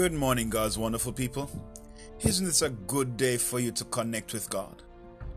Good 0.00 0.14
morning, 0.14 0.48
God's 0.48 0.78
wonderful 0.78 1.12
people. 1.12 1.50
Isn't 2.20 2.46
this 2.46 2.62
a 2.62 2.70
good 2.70 3.18
day 3.18 3.36
for 3.36 3.60
you 3.60 3.70
to 3.72 3.84
connect 3.84 4.32
with 4.32 4.48
God? 4.48 4.82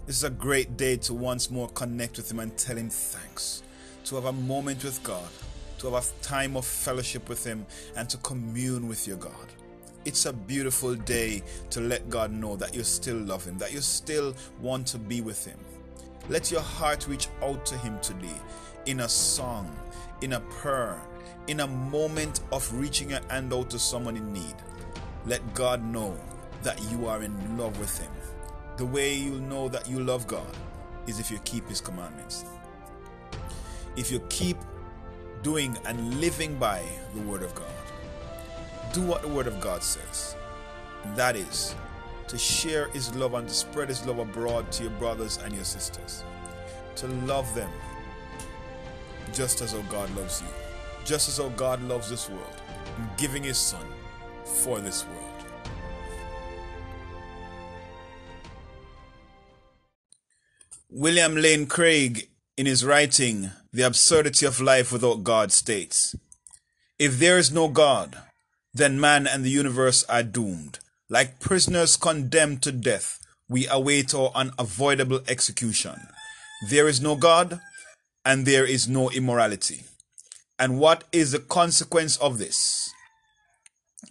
This 0.06 0.16
is 0.16 0.24
a 0.24 0.30
great 0.30 0.78
day 0.78 0.96
to 1.00 1.14
once 1.14 1.52
more 1.52 1.68
connect 1.68 2.16
with 2.16 2.32
Him 2.32 2.40
and 2.40 2.58
tell 2.58 2.78
Him 2.78 2.90
thanks, 2.90 3.62
to 4.06 4.16
have 4.16 4.24
a 4.24 4.32
moment 4.32 4.86
with 4.86 5.04
God, 5.04 5.28
to 5.80 5.92
have 5.92 6.06
a 6.06 6.24
time 6.24 6.56
of 6.56 6.66
fellowship 6.66 7.28
with 7.28 7.44
Him, 7.46 7.66
and 7.98 8.10
to 8.10 8.16
commune 8.20 8.88
with 8.88 9.06
your 9.06 9.18
God. 9.18 9.52
It's 10.06 10.28
a 10.28 10.32
beautiful 10.32 10.96
day 10.96 11.44
to 11.72 11.82
let 11.82 12.10
God 12.10 12.32
know 12.32 12.56
that 12.56 12.74
you 12.74 12.86
still 12.86 13.18
love 13.18 13.44
Him, 13.44 13.58
that 13.58 13.74
you 13.74 13.82
still 13.82 14.34
want 14.62 14.88
to 14.88 14.98
be 14.98 15.20
with 15.20 15.46
Him. 15.46 15.60
Let 16.30 16.52
your 16.52 16.62
heart 16.62 17.06
reach 17.10 17.28
out 17.42 17.66
to 17.66 17.78
Him 17.80 18.00
today 18.00 18.40
in 18.86 19.02
a 19.02 19.10
song, 19.10 19.78
in 20.22 20.32
a 20.32 20.40
prayer, 20.40 21.02
in 21.48 21.60
a 21.60 21.68
moment 21.68 22.40
of 22.52 22.72
reaching 22.74 23.10
your 23.10 23.20
hand 23.30 23.54
out 23.54 23.70
to 23.72 23.80
someone 23.80 24.16
in 24.16 24.32
need, 24.32 24.56
let 25.26 25.54
God 25.54 25.84
know 25.84 26.18
that 26.62 26.82
you 26.92 27.08
are 27.08 27.22
in 27.22 27.58
love 27.58 27.78
with 27.80 27.98
Him. 28.00 28.12
The 28.78 28.86
way 28.86 29.14
you'll 29.14 29.40
know 29.40 29.68
that 29.70 29.88
you 29.90 30.00
love 30.00 30.26
God 30.26 30.48
is 31.06 31.20
if 31.20 31.30
you 31.30 31.40
keep 31.40 31.68
His 31.68 31.82
commandments. 31.82 32.46
If 33.96 34.12
you 34.12 34.20
keep 34.30 34.58
doing 35.42 35.78
and 35.86 36.20
living 36.22 36.58
by 36.58 36.84
the 37.14 37.22
Word 37.22 37.44
of 37.44 37.54
God, 37.54 37.68
do 38.94 39.02
what 39.02 39.22
the 39.22 39.28
Word 39.28 39.48
of 39.48 39.60
God 39.60 39.84
says. 39.84 40.36
That 41.16 41.36
is 41.36 41.76
to 42.28 42.38
share 42.38 42.88
His 42.90 43.14
love 43.16 43.34
and 43.34 43.48
to 43.48 43.54
spread 43.54 43.90
His 43.90 44.06
love 44.06 44.20
abroad 44.20 44.72
to 44.74 44.84
your 44.84 44.94
brothers 44.94 45.40
and 45.44 45.54
your 45.54 45.66
sisters. 45.66 46.24
To 46.96 47.08
love 47.08 47.54
them 47.54 47.70
just 49.34 49.62
as 49.62 49.74
how 49.74 49.82
God 49.84 50.16
loves 50.16 50.42
you 50.42 50.63
just 51.06 51.30
as 51.30 51.38
how 51.38 51.50
God 51.50 51.82
loves 51.84 52.10
this 52.10 52.30
world 52.30 52.62
in 52.98 53.10
giving 53.18 53.44
his 53.44 53.58
son 53.58 53.86
for 54.44 54.80
this 54.80 55.06
world. 55.06 55.20
William 60.90 61.36
Lane 61.36 61.66
Craig, 61.66 62.30
in 62.56 62.68
his 62.68 62.86
writing, 62.86 63.50
The 63.72 63.82
Absurdity 63.82 64.46
of 64.46 64.62
Life 64.62 64.92
Without 64.92 65.24
God, 65.24 65.52
states 65.52 66.16
If 67.00 67.18
there 67.18 67.40
is 67.40 67.52
no 67.52 67.68
God, 67.68 68.18
then 68.74 69.00
man 69.00 69.26
and 69.26 69.44
the 69.44 69.50
universe 69.50 70.04
are 70.06 70.24
doomed. 70.24 70.80
Like 71.10 71.40
prisoners 71.40 71.98
condemned 71.98 72.62
to 72.64 72.72
death, 72.72 73.20
we 73.50 73.68
await 73.68 74.14
our 74.14 74.32
unavoidable 74.36 75.22
execution. 75.28 76.08
There 76.70 76.88
is 76.88 77.02
no 77.02 77.16
God, 77.16 77.60
and 78.24 78.46
there 78.46 78.66
is 78.66 78.88
no 78.88 79.10
immorality. 79.10 79.84
And 80.64 80.80
what 80.80 81.04
is 81.12 81.34
the 81.34 81.40
consequence 81.40 82.16
of 82.16 82.38
this? 82.38 82.90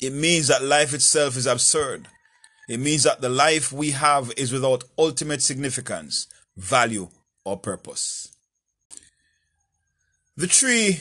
It 0.02 0.12
means 0.12 0.48
that 0.48 0.62
life 0.62 0.92
itself 0.92 1.38
is 1.38 1.46
absurd. 1.46 2.08
It 2.68 2.78
means 2.78 3.04
that 3.04 3.22
the 3.22 3.30
life 3.30 3.72
we 3.72 3.92
have 3.92 4.30
is 4.36 4.52
without 4.52 4.84
ultimate 4.98 5.40
significance, 5.40 6.26
value, 6.54 7.08
or 7.46 7.56
purpose. 7.56 8.36
The 10.36 10.46
tree 10.46 11.00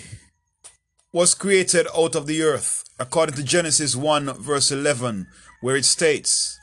was 1.11 1.35
created 1.35 1.85
out 1.97 2.15
of 2.15 2.27
the 2.27 2.41
earth, 2.43 2.85
according 2.97 3.35
to 3.35 3.43
Genesis 3.43 3.93
1, 3.93 4.33
verse 4.35 4.71
11, 4.71 5.27
where 5.59 5.75
it 5.75 5.83
states, 5.83 6.57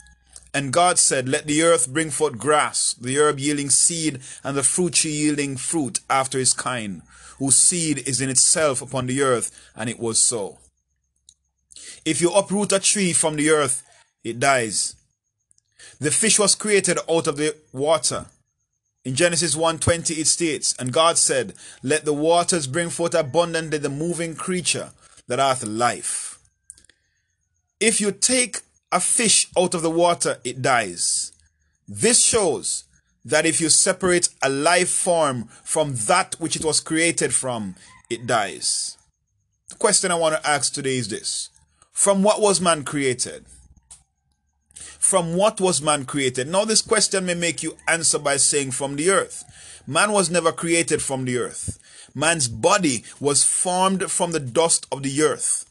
And 0.55 0.73
God 0.73 0.99
said, 0.99 1.29
Let 1.29 1.47
the 1.47 1.63
earth 1.63 1.93
bring 1.93 2.09
forth 2.09 2.39
grass, 2.39 2.95
the 2.99 3.19
herb 3.19 3.39
yielding 3.39 3.69
seed, 3.69 4.21
and 4.43 4.57
the 4.57 4.63
fruit 4.63 4.95
tree 4.95 5.11
yielding 5.11 5.59
fruit 5.59 6.01
after 6.09 6.39
his 6.39 6.55
kind 6.55 7.03
whose 7.39 7.57
seed 7.57 8.07
is 8.07 8.21
in 8.21 8.29
itself 8.29 8.83
upon 8.83 9.07
the 9.07 9.23
earth, 9.23 9.51
and 9.77 9.89
it 9.89 9.99
was 9.99 10.23
so. 10.23 10.59
If 12.05 12.21
you 12.21 12.31
uproot 12.33 12.73
a 12.73 12.81
tree 12.81 13.13
from 13.13 13.37
the 13.37 13.51
earth, 13.51 13.83
it 14.25 14.41
dies. 14.41 14.95
The 16.01 16.11
fish 16.11 16.39
was 16.39 16.55
created 16.55 16.99
out 17.11 17.27
of 17.27 17.37
the 17.37 17.57
water. 17.73 18.27
In 19.05 19.15
Genesis 19.15 19.55
1:20 19.55 20.19
it 20.19 20.27
states, 20.27 20.75
And 20.79 20.93
God 20.93 21.19
said, 21.19 21.55
Let 21.83 22.05
the 22.05 22.13
waters 22.13 22.67
bring 22.67 22.91
forth 22.91 23.15
abundantly 23.15 23.79
the 23.79 23.89
moving 23.89 24.35
creature 24.35 24.91
that 25.29 25.39
hath 25.39 25.65
life. 25.65 26.39
If 27.81 28.01
you 28.01 28.13
take 28.13 28.61
a 28.91 29.01
fish 29.01 29.49
out 29.57 29.75
of 29.75 29.83
the 29.83 29.91
water, 29.91 30.39
it 30.45 30.63
dies. 30.63 31.33
This 31.87 32.25
shows 32.25 32.85
that 33.29 33.47
if 33.47 33.61
you 33.61 33.69
separate 33.69 34.29
a 34.43 34.49
life 34.49 34.89
form 34.89 35.45
from 35.63 35.95
that 36.07 36.35
which 36.39 36.57
it 36.57 36.65
was 36.65 36.81
created 36.81 37.33
from, 37.35 37.75
it 38.09 38.27
dies. 38.27 38.97
The 39.69 39.75
question 39.75 40.11
I 40.11 40.15
want 40.15 40.35
to 40.35 40.49
ask 40.49 40.73
today 40.73 40.97
is 40.97 41.09
this 41.09 41.51
From 41.93 42.23
what 42.23 42.41
was 42.41 42.61
man 42.61 42.85
created? 42.85 43.45
From 44.75 45.37
what 45.37 45.61
was 45.61 45.83
man 45.83 46.07
created? 46.07 46.49
Now, 46.49 46.65
this 46.65 46.83
question 46.83 47.27
may 47.27 47.35
make 47.35 47.63
you 47.63 47.77
answer 47.87 48.19
by 48.19 48.37
saying 48.37 48.73
from 48.73 48.97
the 48.97 49.11
earth. 49.11 49.45
Man 49.87 50.13
was 50.13 50.31
never 50.31 50.53
created 50.53 51.01
from 51.03 51.25
the 51.25 51.39
earth. 51.39 51.79
Man's 52.15 52.49
body 52.49 53.05
was 53.21 53.45
formed 53.45 54.11
from 54.11 54.33
the 54.33 54.41
dust 54.41 54.87
of 54.91 55.03
the 55.03 55.23
earth. 55.23 55.65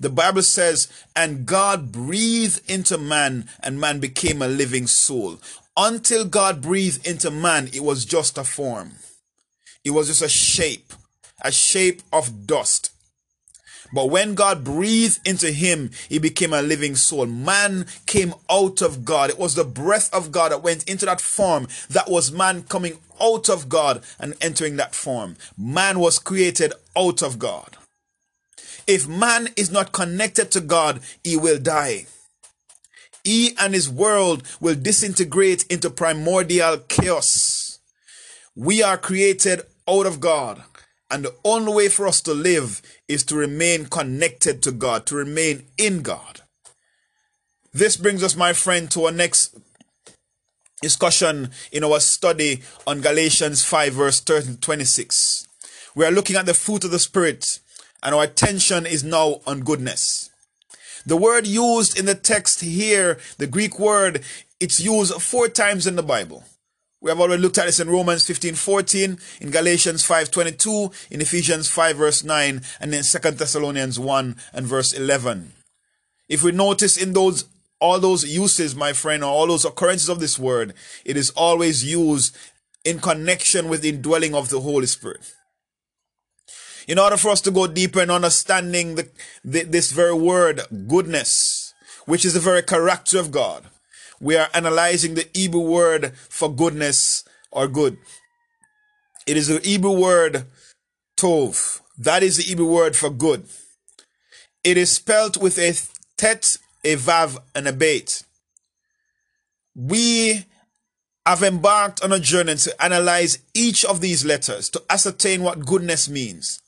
The 0.00 0.10
Bible 0.10 0.42
says, 0.42 0.88
and 1.14 1.46
God 1.46 1.92
breathed 1.92 2.68
into 2.68 2.98
man, 2.98 3.48
and 3.60 3.80
man 3.80 4.00
became 4.00 4.42
a 4.42 4.48
living 4.48 4.86
soul. 4.86 5.38
Until 5.76 6.24
God 6.24 6.62
breathed 6.62 7.06
into 7.06 7.30
man, 7.32 7.68
it 7.72 7.82
was 7.82 8.04
just 8.04 8.38
a 8.38 8.44
form. 8.44 8.92
It 9.84 9.90
was 9.90 10.06
just 10.06 10.22
a 10.22 10.28
shape, 10.28 10.92
a 11.42 11.50
shape 11.50 12.02
of 12.12 12.46
dust. 12.46 12.92
But 13.92 14.10
when 14.10 14.34
God 14.34 14.64
breathed 14.64 15.26
into 15.26 15.50
him, 15.50 15.90
he 16.08 16.18
became 16.18 16.52
a 16.52 16.62
living 16.62 16.94
soul. 16.94 17.26
Man 17.26 17.86
came 18.06 18.34
out 18.50 18.82
of 18.82 19.04
God. 19.04 19.30
It 19.30 19.38
was 19.38 19.54
the 19.54 19.64
breath 19.64 20.12
of 20.14 20.32
God 20.32 20.52
that 20.52 20.62
went 20.62 20.88
into 20.88 21.06
that 21.06 21.20
form. 21.20 21.68
That 21.90 22.08
was 22.08 22.32
man 22.32 22.62
coming 22.64 22.98
out 23.20 23.48
of 23.48 23.68
God 23.68 24.02
and 24.18 24.34
entering 24.40 24.76
that 24.76 24.94
form. 24.94 25.36
Man 25.56 25.98
was 25.98 26.18
created 26.18 26.72
out 26.96 27.22
of 27.22 27.38
God. 27.38 27.76
If 28.86 29.08
man 29.08 29.48
is 29.56 29.70
not 29.70 29.92
connected 29.92 30.50
to 30.52 30.60
God, 30.60 31.00
he 31.22 31.36
will 31.36 31.58
die 31.58 32.06
he 33.24 33.56
and 33.58 33.72
his 33.74 33.88
world 33.88 34.42
will 34.60 34.74
disintegrate 34.74 35.64
into 35.70 35.90
primordial 35.90 36.78
chaos. 36.88 37.78
We 38.54 38.82
are 38.82 38.98
created 38.98 39.62
out 39.88 40.06
of 40.06 40.20
God, 40.20 40.62
and 41.10 41.24
the 41.24 41.34
only 41.44 41.72
way 41.72 41.88
for 41.88 42.06
us 42.06 42.20
to 42.22 42.34
live 42.34 42.82
is 43.08 43.24
to 43.24 43.36
remain 43.36 43.86
connected 43.86 44.62
to 44.62 44.72
God, 44.72 45.06
to 45.06 45.16
remain 45.16 45.64
in 45.78 46.02
God. 46.02 46.42
This 47.72 47.96
brings 47.96 48.22
us, 48.22 48.36
my 48.36 48.52
friend, 48.52 48.90
to 48.92 49.06
our 49.06 49.12
next 49.12 49.56
discussion 50.80 51.50
in 51.72 51.82
our 51.82 51.98
study 51.98 52.62
on 52.86 53.00
Galatians 53.00 53.64
5, 53.64 53.94
verse 53.94 54.20
30 54.20 54.56
26. 54.56 55.48
We 55.96 56.04
are 56.04 56.12
looking 56.12 56.36
at 56.36 56.46
the 56.46 56.54
fruit 56.54 56.84
of 56.84 56.90
the 56.90 56.98
Spirit, 56.98 57.58
and 58.02 58.14
our 58.14 58.24
attention 58.24 58.84
is 58.84 59.02
now 59.02 59.40
on 59.46 59.60
goodness. 59.60 60.30
The 61.06 61.16
word 61.16 61.46
used 61.46 61.98
in 61.98 62.06
the 62.06 62.14
text 62.14 62.60
here, 62.60 63.18
the 63.36 63.46
Greek 63.46 63.78
word, 63.78 64.22
it's 64.58 64.80
used 64.80 65.12
four 65.20 65.48
times 65.48 65.86
in 65.86 65.96
the 65.96 66.02
Bible. 66.02 66.44
We 67.02 67.10
have 67.10 67.20
already 67.20 67.42
looked 67.42 67.58
at 67.58 67.66
this 67.66 67.80
in 67.80 67.90
Romans 67.90 68.26
15, 68.26 68.54
14, 68.54 69.18
in 69.42 69.50
Galatians 69.50 70.02
5, 70.04 70.30
22, 70.30 70.90
in 71.10 71.20
Ephesians 71.20 71.68
5, 71.68 71.96
verse 71.96 72.24
9, 72.24 72.62
and 72.80 72.94
in 72.94 73.02
2 73.02 73.30
Thessalonians 73.32 74.00
1 74.00 74.36
and 74.54 74.66
verse 74.66 74.94
11. 74.94 75.52
If 76.30 76.42
we 76.42 76.52
notice 76.52 76.96
in 76.96 77.12
those 77.12 77.44
all 77.80 78.00
those 78.00 78.24
uses, 78.24 78.74
my 78.74 78.94
friend, 78.94 79.22
or 79.22 79.26
all 79.26 79.46
those 79.46 79.66
occurrences 79.66 80.08
of 80.08 80.20
this 80.20 80.38
word, 80.38 80.72
it 81.04 81.18
is 81.18 81.28
always 81.32 81.84
used 81.84 82.34
in 82.82 82.98
connection 82.98 83.68
with 83.68 83.82
the 83.82 83.90
indwelling 83.90 84.34
of 84.34 84.48
the 84.48 84.60
Holy 84.60 84.86
Spirit 84.86 85.34
in 86.86 86.98
order 86.98 87.16
for 87.16 87.30
us 87.30 87.40
to 87.42 87.50
go 87.50 87.66
deeper 87.66 88.00
in 88.00 88.10
understanding 88.10 88.94
the, 88.94 89.08
the, 89.44 89.62
this 89.62 89.92
very 89.92 90.14
word, 90.14 90.60
goodness, 90.86 91.74
which 92.06 92.24
is 92.24 92.34
the 92.34 92.40
very 92.40 92.62
character 92.62 93.18
of 93.18 93.30
God, 93.30 93.64
we 94.20 94.36
are 94.36 94.48
analyzing 94.54 95.14
the 95.14 95.28
Hebrew 95.34 95.60
word 95.60 96.16
for 96.16 96.54
goodness 96.54 97.24
or 97.50 97.68
good. 97.68 97.96
It 99.26 99.36
is 99.36 99.48
the 99.48 99.58
Hebrew 99.58 99.98
word 99.98 100.46
tov. 101.16 101.80
That 101.96 102.22
is 102.22 102.36
the 102.36 102.42
Hebrew 102.42 102.70
word 102.70 102.96
for 102.96 103.10
good. 103.10 103.46
It 104.62 104.76
is 104.76 104.96
spelt 104.96 105.36
with 105.36 105.58
a 105.58 105.74
tet, 106.16 106.56
a 106.84 106.96
vav, 106.96 107.38
and 107.54 107.68
a 107.68 107.72
beit. 107.72 108.24
We 109.74 110.46
have 111.26 111.42
embarked 111.42 112.02
on 112.02 112.12
a 112.12 112.18
journey 112.18 112.54
to 112.56 112.82
analyze 112.82 113.38
each 113.54 113.84
of 113.84 114.00
these 114.00 114.24
letters 114.24 114.68
to 114.70 114.82
ascertain 114.90 115.42
what 115.42 115.64
goodness 115.64 116.08
means. 116.08 116.60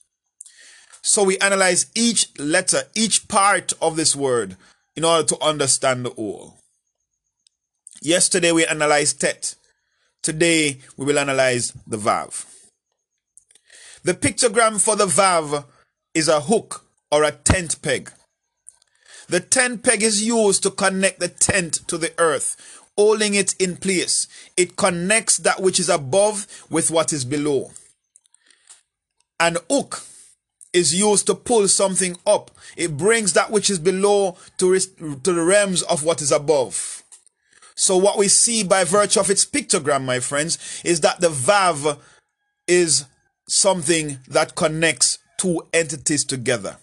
So 1.07 1.23
we 1.23 1.39
analyze 1.39 1.87
each 1.95 2.37
letter, 2.37 2.83
each 2.97 3.29
part 3.29 3.73
of 3.81 3.95
this 3.95 4.17
word 4.17 4.57
in 4.97 5.05
order 5.05 5.25
to 5.29 5.41
understand 5.41 6.05
the 6.05 6.11
whole. 6.11 6.57
Yesterday 8.03 8.51
we 8.51 8.67
analyzed 8.67 9.21
tet. 9.21 9.55
Today 10.21 10.79
we 10.97 11.07
will 11.07 11.21
analyze 11.21 11.73
the 11.87 11.97
vav. 11.97 12.45
The 14.03 14.15
pictogram 14.15 14.81
for 14.81 14.97
the 14.97 15.07
vav 15.07 15.67
is 16.13 16.27
a 16.27 16.41
hook 16.41 16.85
or 17.13 17.23
a 17.23 17.31
tent 17.31 17.81
peg. 17.83 18.11
The 19.29 19.39
tent 19.39 19.85
peg 19.85 20.03
is 20.03 20.27
used 20.27 20.65
to 20.65 20.73
connect 20.73 21.21
the 21.21 21.29
tent 21.29 21.87
to 21.87 21.99
the 21.99 22.13
earth, 22.19 22.83
holding 22.99 23.35
it 23.35 23.55
in 23.61 23.77
place. 23.77 24.27
It 24.57 24.75
connects 24.75 25.37
that 25.37 25.63
which 25.63 25.79
is 25.79 25.89
above 25.89 26.67
with 26.69 26.91
what 26.91 27.13
is 27.13 27.25
below. 27.25 27.71
An 29.39 29.59
hook 29.71 30.03
is 30.77 30.95
used 30.95 31.27
to 31.27 31.35
pull 31.35 31.67
something 31.67 32.17
up. 32.27 32.51
It 32.77 32.97
brings 32.97 33.33
that 33.33 33.51
which 33.51 33.71
is 33.71 33.79
below 33.79 34.37
to, 34.59 34.79
to 34.79 35.33
the 35.33 35.43
realms 35.43 35.83
of 35.83 36.05
what 36.05 36.21
is 36.21 36.31
above. 36.31 37.03
So 37.75 37.97
what 37.97 38.19
we 38.19 38.29
see 38.29 38.63
by 38.63 38.85
virtue 38.85 39.21
of 39.21 39.31
its 39.31 39.45
pictogram, 39.45 40.05
my 40.05 40.21
friends, 40.21 40.83
is 40.85 41.01
that 41.01 41.21
the 41.21 41.29
vav 41.29 41.99
is 42.67 43.07
something 43.49 44.19
that 44.29 44.55
connects 44.55 45.19
two 45.39 45.63
entities 45.73 46.25
together. 46.25 46.77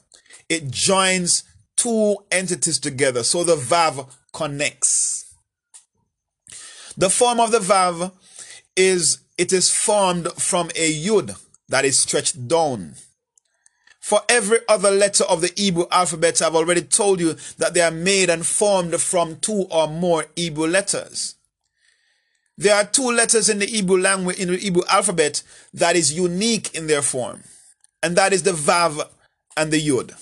It 0.50 0.72
joins 0.72 1.44
two 1.76 2.18
entities 2.32 2.80
together. 2.80 3.24
So 3.24 3.44
the 3.44 3.56
vav 3.56 4.10
connects. 4.34 5.36
The 6.98 7.10
form 7.10 7.40
of 7.40 7.52
the 7.52 7.60
vav 7.60 8.12
is 8.76 9.20
it 9.38 9.52
is 9.52 9.72
formed 9.72 10.32
from 10.34 10.70
a 10.76 10.94
yud 10.94 11.40
that 11.70 11.86
is 11.86 12.00
stretched 12.00 12.48
down. 12.48 12.96
For 14.04 14.22
every 14.28 14.58
other 14.68 14.92
letter 14.92 15.24
of 15.24 15.40
the 15.40 15.54
Hebrew 15.56 15.86
alphabet, 15.90 16.42
I've 16.42 16.58
already 16.58 16.82
told 16.82 17.22
you 17.22 17.38
that 17.58 17.74
they 17.74 17.80
are 17.80 17.90
made 17.90 18.30
and 18.30 18.46
formed 18.46 19.00
from 19.00 19.38
two 19.38 19.66
or 19.72 19.88
more 19.88 20.26
Hebrew 20.36 20.68
letters. 20.68 21.36
There 22.58 22.76
are 22.76 22.84
two 22.84 23.10
letters 23.10 23.48
in 23.48 23.60
the 23.60 23.66
Hebrew 23.66 23.98
language, 23.98 24.40
in 24.40 24.50
the 24.50 24.58
Hebrew 24.58 24.84
alphabet, 24.90 25.42
that 25.74 25.96
is 25.96 26.12
unique 26.12 26.76
in 26.76 26.88
their 26.88 27.02
form. 27.02 27.44
And 28.04 28.18
that 28.18 28.34
is 28.34 28.44
the 28.44 28.52
Vav 28.52 29.08
and 29.56 29.72
the 29.72 29.82
Yud. 29.82 30.14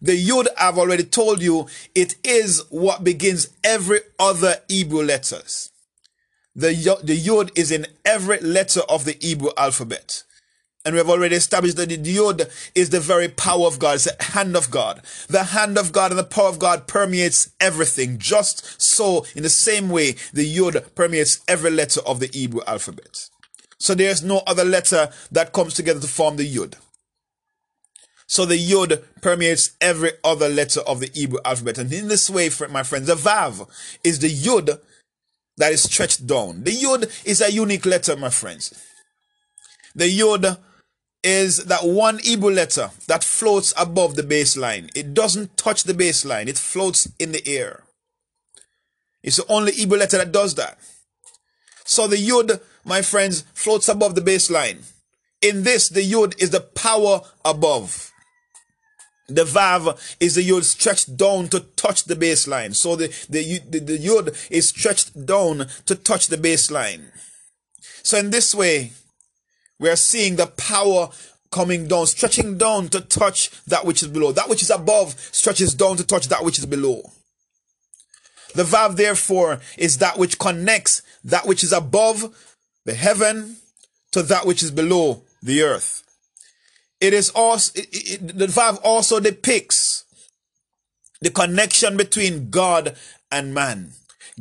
The 0.00 0.24
Yud, 0.24 0.46
I've 0.56 0.78
already 0.78 1.02
told 1.02 1.42
you, 1.42 1.66
it 1.96 2.14
is 2.22 2.62
what 2.70 3.02
begins 3.02 3.48
every 3.64 4.02
other 4.20 4.58
Hebrew 4.68 5.02
letters. 5.02 5.72
The, 6.54 6.68
the 7.02 7.20
Yud 7.20 7.58
is 7.58 7.72
in 7.72 7.88
every 8.04 8.38
letter 8.38 8.82
of 8.88 9.04
the 9.04 9.16
Hebrew 9.20 9.50
alphabet. 9.56 10.22
And 10.86 10.94
we 10.94 10.98
have 10.98 11.10
already 11.10 11.34
established 11.34 11.76
that 11.78 11.88
the 11.88 11.96
Yod 11.96 12.48
is 12.76 12.90
the 12.90 13.00
very 13.00 13.26
power 13.26 13.66
of 13.66 13.80
God. 13.80 13.96
It's 13.96 14.04
the 14.04 14.22
hand 14.22 14.56
of 14.56 14.70
God. 14.70 15.02
The 15.28 15.42
hand 15.42 15.76
of 15.78 15.90
God 15.90 16.12
and 16.12 16.18
the 16.18 16.22
power 16.22 16.48
of 16.48 16.60
God 16.60 16.86
permeates 16.86 17.50
everything. 17.58 18.18
Just 18.18 18.80
so, 18.80 19.26
in 19.34 19.42
the 19.42 19.48
same 19.48 19.90
way, 19.90 20.14
the 20.32 20.44
Yod 20.44 20.94
permeates 20.94 21.40
every 21.48 21.72
letter 21.72 22.00
of 22.06 22.20
the 22.20 22.30
Hebrew 22.32 22.60
alphabet. 22.68 23.28
So 23.78 23.96
there's 23.96 24.22
no 24.22 24.42
other 24.46 24.64
letter 24.64 25.10
that 25.32 25.52
comes 25.52 25.74
together 25.74 25.98
to 25.98 26.06
form 26.06 26.36
the 26.36 26.44
Yod. 26.44 26.76
So 28.28 28.44
the 28.44 28.56
Yod 28.56 29.02
permeates 29.20 29.72
every 29.80 30.12
other 30.22 30.48
letter 30.48 30.82
of 30.82 31.00
the 31.00 31.10
Hebrew 31.12 31.40
alphabet. 31.44 31.78
And 31.78 31.92
in 31.92 32.06
this 32.06 32.30
way, 32.30 32.48
my 32.70 32.84
friends, 32.84 33.08
the 33.08 33.16
Vav 33.16 33.68
is 34.04 34.20
the 34.20 34.28
Yod 34.28 34.70
that 35.56 35.72
is 35.72 35.82
stretched 35.82 36.28
down. 36.28 36.62
The 36.62 36.72
Yod 36.72 37.08
is 37.24 37.40
a 37.40 37.50
unique 37.50 37.86
letter, 37.86 38.16
my 38.16 38.30
friends. 38.30 38.72
The 39.96 40.08
Yod 40.08 40.58
is 41.26 41.64
that 41.64 41.84
one 41.84 42.20
Hebrew 42.20 42.52
letter 42.52 42.90
that 43.08 43.24
floats 43.24 43.74
above 43.76 44.14
the 44.14 44.22
baseline. 44.22 44.96
It 44.96 45.12
doesn't 45.12 45.56
touch 45.56 45.82
the 45.82 45.92
baseline, 45.92 46.46
it 46.46 46.56
floats 46.56 47.10
in 47.18 47.32
the 47.32 47.42
air. 47.48 47.82
It's 49.24 49.38
the 49.38 49.46
only 49.48 49.72
Hebrew 49.72 49.98
letter 49.98 50.18
that 50.18 50.30
does 50.30 50.54
that. 50.54 50.78
So 51.84 52.06
the 52.06 52.16
Yud, 52.16 52.60
my 52.84 53.02
friends, 53.02 53.42
floats 53.54 53.88
above 53.88 54.14
the 54.14 54.20
baseline. 54.20 54.88
In 55.42 55.64
this, 55.64 55.88
the 55.88 56.08
Yud 56.08 56.40
is 56.40 56.50
the 56.50 56.60
power 56.60 57.22
above. 57.44 58.12
The 59.28 59.42
Vav 59.42 59.98
is 60.20 60.36
the 60.36 60.48
Yud 60.48 60.62
stretched 60.62 61.16
down 61.16 61.48
to 61.48 61.58
touch 61.58 62.04
the 62.04 62.14
baseline. 62.14 62.76
So 62.76 62.94
the, 62.94 63.08
the, 63.28 63.58
the, 63.68 63.80
the 63.80 63.98
Yud 63.98 64.48
is 64.48 64.68
stretched 64.68 65.26
down 65.26 65.66
to 65.86 65.96
touch 65.96 66.28
the 66.28 66.36
baseline. 66.36 67.06
So 68.04 68.16
in 68.18 68.30
this 68.30 68.54
way, 68.54 68.92
we 69.78 69.88
are 69.88 69.96
seeing 69.96 70.36
the 70.36 70.46
power 70.46 71.10
coming 71.50 71.88
down, 71.88 72.06
stretching 72.06 72.58
down 72.58 72.88
to 72.88 73.00
touch 73.00 73.50
that 73.64 73.84
which 73.84 74.02
is 74.02 74.08
below. 74.08 74.32
That 74.32 74.48
which 74.48 74.62
is 74.62 74.70
above 74.70 75.18
stretches 75.32 75.74
down 75.74 75.96
to 75.96 76.04
touch 76.04 76.28
that 76.28 76.44
which 76.44 76.58
is 76.58 76.66
below. 76.66 77.02
The 78.54 78.62
Vav, 78.62 78.96
therefore, 78.96 79.60
is 79.76 79.98
that 79.98 80.18
which 80.18 80.38
connects 80.38 81.02
that 81.24 81.46
which 81.46 81.62
is 81.62 81.72
above 81.72 82.34
the 82.84 82.94
heaven 82.94 83.56
to 84.12 84.22
that 84.22 84.46
which 84.46 84.62
is 84.62 84.70
below 84.70 85.22
the 85.42 85.62
earth. 85.62 86.02
It 87.00 87.12
is 87.12 87.30
also, 87.30 87.78
it, 87.78 87.88
it, 87.92 88.38
the 88.38 88.46
Vav 88.46 88.80
also 88.82 89.20
depicts 89.20 90.04
the 91.20 91.30
connection 91.30 91.96
between 91.96 92.50
God 92.50 92.96
and 93.30 93.52
man. 93.52 93.92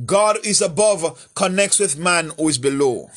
God 0.05 0.45
is 0.45 0.61
above, 0.61 1.29
connects 1.35 1.79
with 1.79 1.97
man 1.97 2.31
who 2.37 2.47
is 2.47 2.57
below. 2.57 3.09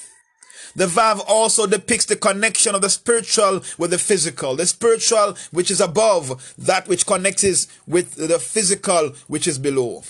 The 0.79 0.87
Vav 0.87 1.25
also 1.27 1.67
depicts 1.67 2.05
the 2.05 2.15
connection 2.15 2.77
of 2.77 2.83
the 2.83 2.89
spiritual 2.89 3.63
with 3.79 3.91
the 3.91 3.99
physical. 3.99 4.55
The 4.55 4.65
spiritual, 4.65 5.37
which 5.51 5.73
is 5.73 5.81
above, 5.81 6.55
that 6.57 6.87
which 6.87 7.05
connects 7.05 7.43
is 7.43 7.67
with 7.89 8.15
the 8.15 8.39
physical, 8.39 9.11
which 9.27 9.49
is 9.49 9.59
below. 9.59 10.05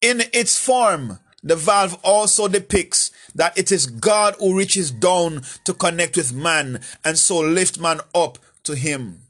In 0.00 0.22
its 0.32 0.56
form, 0.56 1.18
the 1.42 1.56
Vav 1.56 1.98
also 2.04 2.46
depicts 2.46 3.10
that 3.34 3.58
it 3.58 3.72
is 3.72 3.86
God 3.86 4.36
who 4.38 4.56
reaches 4.56 4.92
down 4.92 5.42
to 5.64 5.74
connect 5.74 6.16
with 6.16 6.32
man 6.32 6.78
and 7.04 7.18
so 7.18 7.40
lift 7.40 7.80
man 7.80 7.98
up 8.14 8.38
to 8.62 8.76
him. 8.76 9.22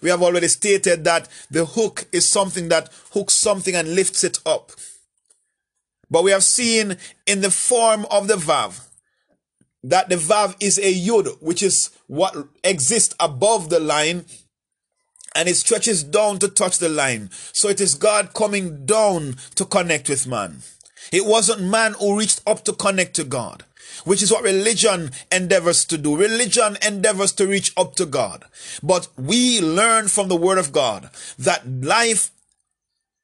We 0.00 0.10
have 0.10 0.22
already 0.22 0.46
stated 0.46 1.02
that 1.02 1.28
the 1.50 1.64
hook 1.64 2.06
is 2.12 2.28
something 2.28 2.68
that 2.68 2.88
hooks 3.14 3.34
something 3.34 3.74
and 3.74 3.96
lifts 3.96 4.22
it 4.22 4.38
up. 4.46 4.70
But 6.10 6.24
we 6.24 6.30
have 6.30 6.44
seen 6.44 6.96
in 7.26 7.40
the 7.40 7.50
form 7.50 8.06
of 8.10 8.28
the 8.28 8.36
Vav 8.36 8.86
that 9.82 10.08
the 10.08 10.16
Vav 10.16 10.56
is 10.60 10.78
a 10.78 10.92
Yud, 10.94 11.40
which 11.40 11.62
is 11.62 11.90
what 12.06 12.34
exists 12.64 13.14
above 13.20 13.68
the 13.68 13.80
line 13.80 14.24
and 15.34 15.48
it 15.48 15.54
stretches 15.54 16.02
down 16.02 16.38
to 16.40 16.48
touch 16.48 16.78
the 16.78 16.88
line. 16.88 17.30
So 17.52 17.68
it 17.68 17.80
is 17.80 17.94
God 17.94 18.34
coming 18.34 18.84
down 18.86 19.36
to 19.54 19.64
connect 19.64 20.08
with 20.08 20.26
man. 20.26 20.62
It 21.12 21.26
wasn't 21.26 21.62
man 21.62 21.94
who 21.94 22.18
reached 22.18 22.42
up 22.46 22.64
to 22.64 22.72
connect 22.72 23.14
to 23.16 23.24
God, 23.24 23.64
which 24.04 24.22
is 24.22 24.32
what 24.32 24.42
religion 24.42 25.12
endeavors 25.30 25.84
to 25.86 25.98
do. 25.98 26.16
Religion 26.16 26.76
endeavors 26.84 27.32
to 27.32 27.46
reach 27.46 27.72
up 27.76 27.94
to 27.96 28.06
God. 28.06 28.46
But 28.82 29.08
we 29.16 29.60
learn 29.60 30.08
from 30.08 30.28
the 30.28 30.36
word 30.36 30.58
of 30.58 30.72
God 30.72 31.10
that 31.38 31.66
life 31.68 32.30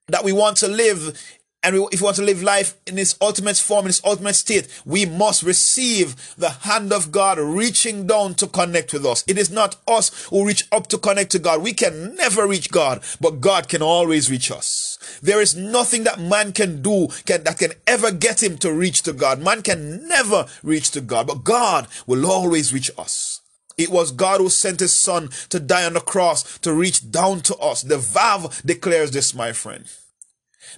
that 0.07 0.25
we 0.25 0.33
want 0.33 0.59
to 0.59 0.69
live 0.69 1.21
and 1.65 1.89
if 1.91 2.01
we 2.01 2.05
want 2.05 2.17
to 2.17 2.23
live 2.23 2.43
life 2.43 2.77
in 2.87 2.99
its 2.99 3.17
ultimate 3.23 3.57
form, 3.57 3.87
in 3.87 3.89
its 3.89 4.05
ultimate 4.05 4.35
state, 4.35 4.69
we 4.85 5.07
must 5.07 5.43
receive 5.43 6.35
the 6.37 6.51
hand 6.51 6.93
of 6.93 7.11
God 7.11 7.39
reaching 7.39 8.07
down 8.07 8.35
to 8.35 8.47
connect 8.47 8.93
with 8.93 9.07
us. 9.07 9.25
It 9.27 9.39
is 9.39 9.51
not 9.51 9.77
us 9.89 10.27
who 10.27 10.47
reach 10.47 10.69
up 10.71 10.89
to 10.89 10.99
connect 10.99 11.33
to 11.33 11.39
God. 11.39 11.63
We 11.63 11.73
can 11.73 12.17
never 12.17 12.47
reach 12.47 12.71
God, 12.71 13.03
but 13.19 13.41
God 13.41 13.69
can 13.69 13.81
always 13.81 14.31
reach 14.31 14.51
us. 14.51 14.99
There 15.23 15.41
is 15.41 15.57
nothing 15.57 16.05
that 16.05 16.21
man 16.21 16.53
can 16.53 16.83
do 16.83 17.09
can, 17.25 17.45
that 17.45 17.59
can 17.59 17.73
ever 17.87 18.13
get 18.13 18.43
him 18.43 18.59
to 18.59 18.71
reach 18.71 19.03
to 19.05 19.15
God. 19.15 19.41
Man 19.41 19.63
can 19.63 20.07
never 20.07 20.47
reach 20.63 20.91
to 20.91 21.01
God, 21.01 21.27
but 21.27 21.45
God 21.45 21.89
will 22.07 22.31
always 22.31 22.75
reach 22.75 22.91
us. 22.99 23.41
It 23.79 23.89
was 23.89 24.13
God 24.13 24.41
who 24.41 24.51
sent 24.51 24.81
his 24.81 24.95
son 24.95 25.31
to 25.49 25.59
die 25.59 25.87
on 25.87 25.95
the 25.95 26.01
cross 26.01 26.59
to 26.59 26.75
reach 26.75 27.11
down 27.11 27.41
to 27.41 27.57
us. 27.57 27.83
The 27.83 27.97
Vav 27.97 28.63
declares 28.65 29.11
this, 29.11 29.35
my 29.35 29.53
friend 29.53 29.87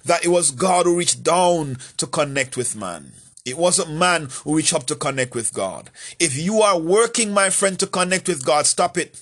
that 0.05 0.23
it 0.23 0.29
was 0.29 0.51
God 0.51 0.85
who 0.85 0.97
reached 0.97 1.23
down 1.23 1.77
to 1.97 2.07
connect 2.07 2.57
with 2.57 2.75
man. 2.75 3.13
It 3.45 3.57
wasn't 3.57 3.91
man 3.91 4.29
who 4.43 4.57
reached 4.57 4.73
up 4.73 4.85
to 4.87 4.95
connect 4.95 5.33
with 5.33 5.53
God. 5.53 5.89
If 6.19 6.37
you 6.37 6.61
are 6.61 6.77
working, 6.77 7.31
my 7.31 7.49
friend, 7.49 7.79
to 7.79 7.87
connect 7.87 8.27
with 8.27 8.45
God, 8.45 8.65
stop 8.65 8.97
it. 8.97 9.21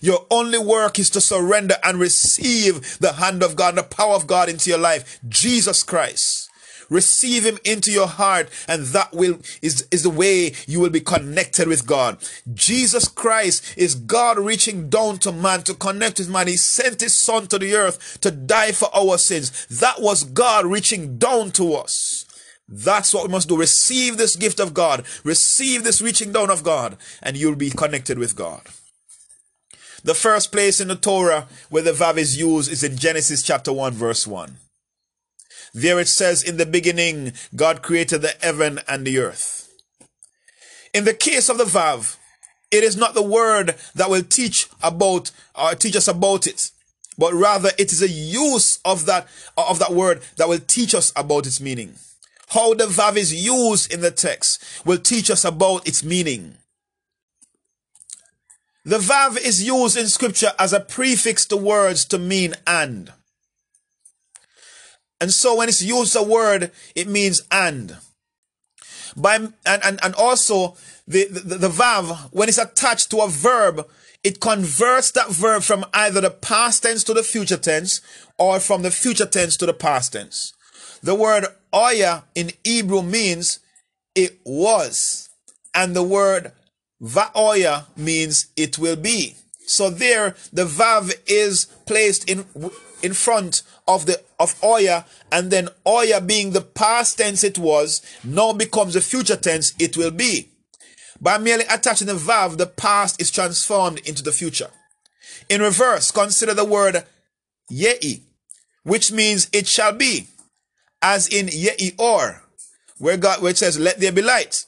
Your 0.00 0.26
only 0.30 0.58
work 0.58 0.98
is 0.98 1.10
to 1.10 1.20
surrender 1.20 1.76
and 1.82 1.98
receive 1.98 2.98
the 2.98 3.14
hand 3.14 3.42
of 3.42 3.56
God, 3.56 3.76
the 3.76 3.82
power 3.82 4.14
of 4.14 4.26
God 4.26 4.48
into 4.48 4.70
your 4.70 4.78
life. 4.78 5.20
Jesus 5.28 5.82
Christ. 5.82 6.45
Receive 6.88 7.44
him 7.44 7.58
into 7.64 7.90
your 7.90 8.06
heart, 8.06 8.48
and 8.68 8.86
that 8.86 9.12
will 9.12 9.40
is, 9.62 9.86
is 9.90 10.02
the 10.02 10.10
way 10.10 10.52
you 10.66 10.80
will 10.80 10.90
be 10.90 11.00
connected 11.00 11.68
with 11.68 11.86
God. 11.86 12.18
Jesus 12.54 13.08
Christ 13.08 13.74
is 13.76 13.94
God 13.94 14.38
reaching 14.38 14.88
down 14.88 15.18
to 15.18 15.32
man 15.32 15.62
to 15.62 15.74
connect 15.74 16.18
with 16.18 16.30
man. 16.30 16.46
He 16.46 16.56
sent 16.56 17.00
his 17.00 17.16
son 17.16 17.46
to 17.48 17.58
the 17.58 17.74
earth 17.74 18.18
to 18.20 18.30
die 18.30 18.72
for 18.72 18.88
our 18.94 19.18
sins. 19.18 19.66
That 19.66 20.00
was 20.00 20.24
God 20.24 20.66
reaching 20.66 21.18
down 21.18 21.50
to 21.52 21.74
us. 21.74 22.24
That's 22.68 23.14
what 23.14 23.26
we 23.26 23.32
must 23.32 23.48
do. 23.48 23.56
Receive 23.56 24.16
this 24.16 24.36
gift 24.36 24.58
of 24.58 24.74
God. 24.74 25.04
Receive 25.22 25.84
this 25.84 26.02
reaching 26.02 26.32
down 26.32 26.50
of 26.50 26.64
God, 26.64 26.96
and 27.22 27.36
you'll 27.36 27.54
be 27.54 27.70
connected 27.70 28.18
with 28.18 28.34
God. 28.34 28.62
The 30.02 30.14
first 30.14 30.52
place 30.52 30.80
in 30.80 30.88
the 30.88 30.96
Torah 30.96 31.48
where 31.68 31.82
the 31.82 31.92
Vav 31.92 32.16
is 32.16 32.38
used 32.38 32.70
is 32.70 32.84
in 32.84 32.96
Genesis 32.96 33.42
chapter 33.42 33.72
1, 33.72 33.92
verse 33.92 34.26
1. 34.26 34.56
There 35.76 36.00
it 36.00 36.08
says, 36.08 36.42
In 36.42 36.56
the 36.56 36.64
beginning, 36.64 37.34
God 37.54 37.82
created 37.82 38.22
the 38.22 38.32
heaven 38.40 38.80
and 38.88 39.06
the 39.06 39.18
earth. 39.18 39.68
In 40.94 41.04
the 41.04 41.12
case 41.12 41.50
of 41.50 41.58
the 41.58 41.64
Vav, 41.64 42.16
it 42.70 42.82
is 42.82 42.96
not 42.96 43.12
the 43.12 43.20
word 43.20 43.74
that 43.94 44.08
will 44.08 44.22
teach 44.22 44.68
about 44.82 45.30
or 45.54 45.74
teach 45.74 45.94
us 45.94 46.08
about 46.08 46.46
it. 46.46 46.70
but 47.18 47.32
rather 47.34 47.70
it 47.78 47.92
is 47.92 48.00
a 48.02 48.08
use 48.08 48.78
of 48.84 49.04
that 49.06 49.26
of 49.56 49.78
that 49.78 49.92
word 49.92 50.22
that 50.36 50.48
will 50.48 50.58
teach 50.58 50.94
us 50.94 51.12
about 51.14 51.46
its 51.46 51.60
meaning. 51.60 51.94
How 52.48 52.72
the 52.74 52.84
vav 52.86 53.16
is 53.16 53.34
used 53.34 53.92
in 53.92 54.00
the 54.00 54.10
text 54.10 54.62
will 54.86 54.98
teach 54.98 55.30
us 55.30 55.44
about 55.44 55.86
its 55.86 56.02
meaning. 56.02 56.56
The 58.84 58.98
vav 58.98 59.36
is 59.38 59.62
used 59.62 59.96
in 59.96 60.08
scripture 60.08 60.52
as 60.58 60.72
a 60.72 60.80
prefix 60.80 61.44
to 61.46 61.56
words 61.56 62.04
to 62.06 62.18
mean 62.18 62.54
and. 62.66 63.12
And 65.20 65.32
so 65.32 65.56
when 65.56 65.68
it's 65.68 65.82
used 65.82 66.16
a 66.16 66.22
word, 66.22 66.70
it 66.94 67.08
means 67.08 67.42
and. 67.50 67.96
By, 69.16 69.36
and, 69.36 69.54
and, 69.64 69.98
and 70.02 70.14
also 70.14 70.76
the, 71.08 71.26
the, 71.26 71.56
the 71.56 71.68
vav, 71.68 72.32
when 72.32 72.48
it's 72.48 72.58
attached 72.58 73.10
to 73.10 73.18
a 73.18 73.28
verb, 73.28 73.88
it 74.22 74.40
converts 74.40 75.12
that 75.12 75.30
verb 75.30 75.62
from 75.62 75.84
either 75.94 76.20
the 76.20 76.30
past 76.30 76.82
tense 76.82 77.04
to 77.04 77.14
the 77.14 77.22
future 77.22 77.56
tense 77.56 78.00
or 78.38 78.60
from 78.60 78.82
the 78.82 78.90
future 78.90 79.26
tense 79.26 79.56
to 79.58 79.66
the 79.66 79.72
past 79.72 80.12
tense. 80.12 80.52
The 81.02 81.14
word 81.14 81.46
oya 81.74 82.24
in 82.34 82.50
Hebrew 82.64 83.02
means 83.02 83.60
it 84.14 84.38
was. 84.44 85.30
And 85.74 85.94
the 85.94 86.02
word 86.02 86.52
va'oya 87.02 87.84
means 87.96 88.46
it 88.56 88.78
will 88.78 88.96
be. 88.96 89.36
So 89.66 89.90
there, 89.90 90.34
the 90.52 90.64
vav 90.64 91.12
is 91.26 91.66
placed 91.86 92.28
in 92.30 92.46
in 93.02 93.12
front 93.12 93.62
of 93.86 94.06
the 94.06 94.20
of 94.38 94.54
oya, 94.64 95.04
and 95.30 95.50
then 95.50 95.68
oya 95.86 96.20
being 96.20 96.52
the 96.52 96.60
past 96.60 97.18
tense 97.18 97.44
it 97.44 97.58
was, 97.58 98.02
now 98.24 98.52
becomes 98.52 98.94
the 98.94 99.00
future 99.00 99.36
tense 99.36 99.74
it 99.78 99.96
will 99.96 100.10
be. 100.10 100.48
By 101.20 101.38
merely 101.38 101.64
attaching 101.70 102.06
the 102.06 102.14
vav, 102.14 102.56
the 102.56 102.66
past 102.66 103.20
is 103.20 103.30
transformed 103.30 103.98
into 104.00 104.22
the 104.22 104.32
future. 104.32 104.70
In 105.48 105.60
reverse, 105.60 106.10
consider 106.10 106.54
the 106.54 106.64
word 106.64 107.04
ye'i, 107.70 108.22
which 108.82 109.12
means 109.12 109.48
it 109.52 109.66
shall 109.66 109.92
be, 109.92 110.28
as 111.02 111.28
in 111.28 111.46
ye'i 111.46 111.94
or, 111.98 112.42
where 112.98 113.16
God 113.16 113.42
where 113.42 113.50
it 113.50 113.58
says, 113.58 113.78
Let 113.78 114.00
there 114.00 114.12
be 114.12 114.22
light. 114.22 114.64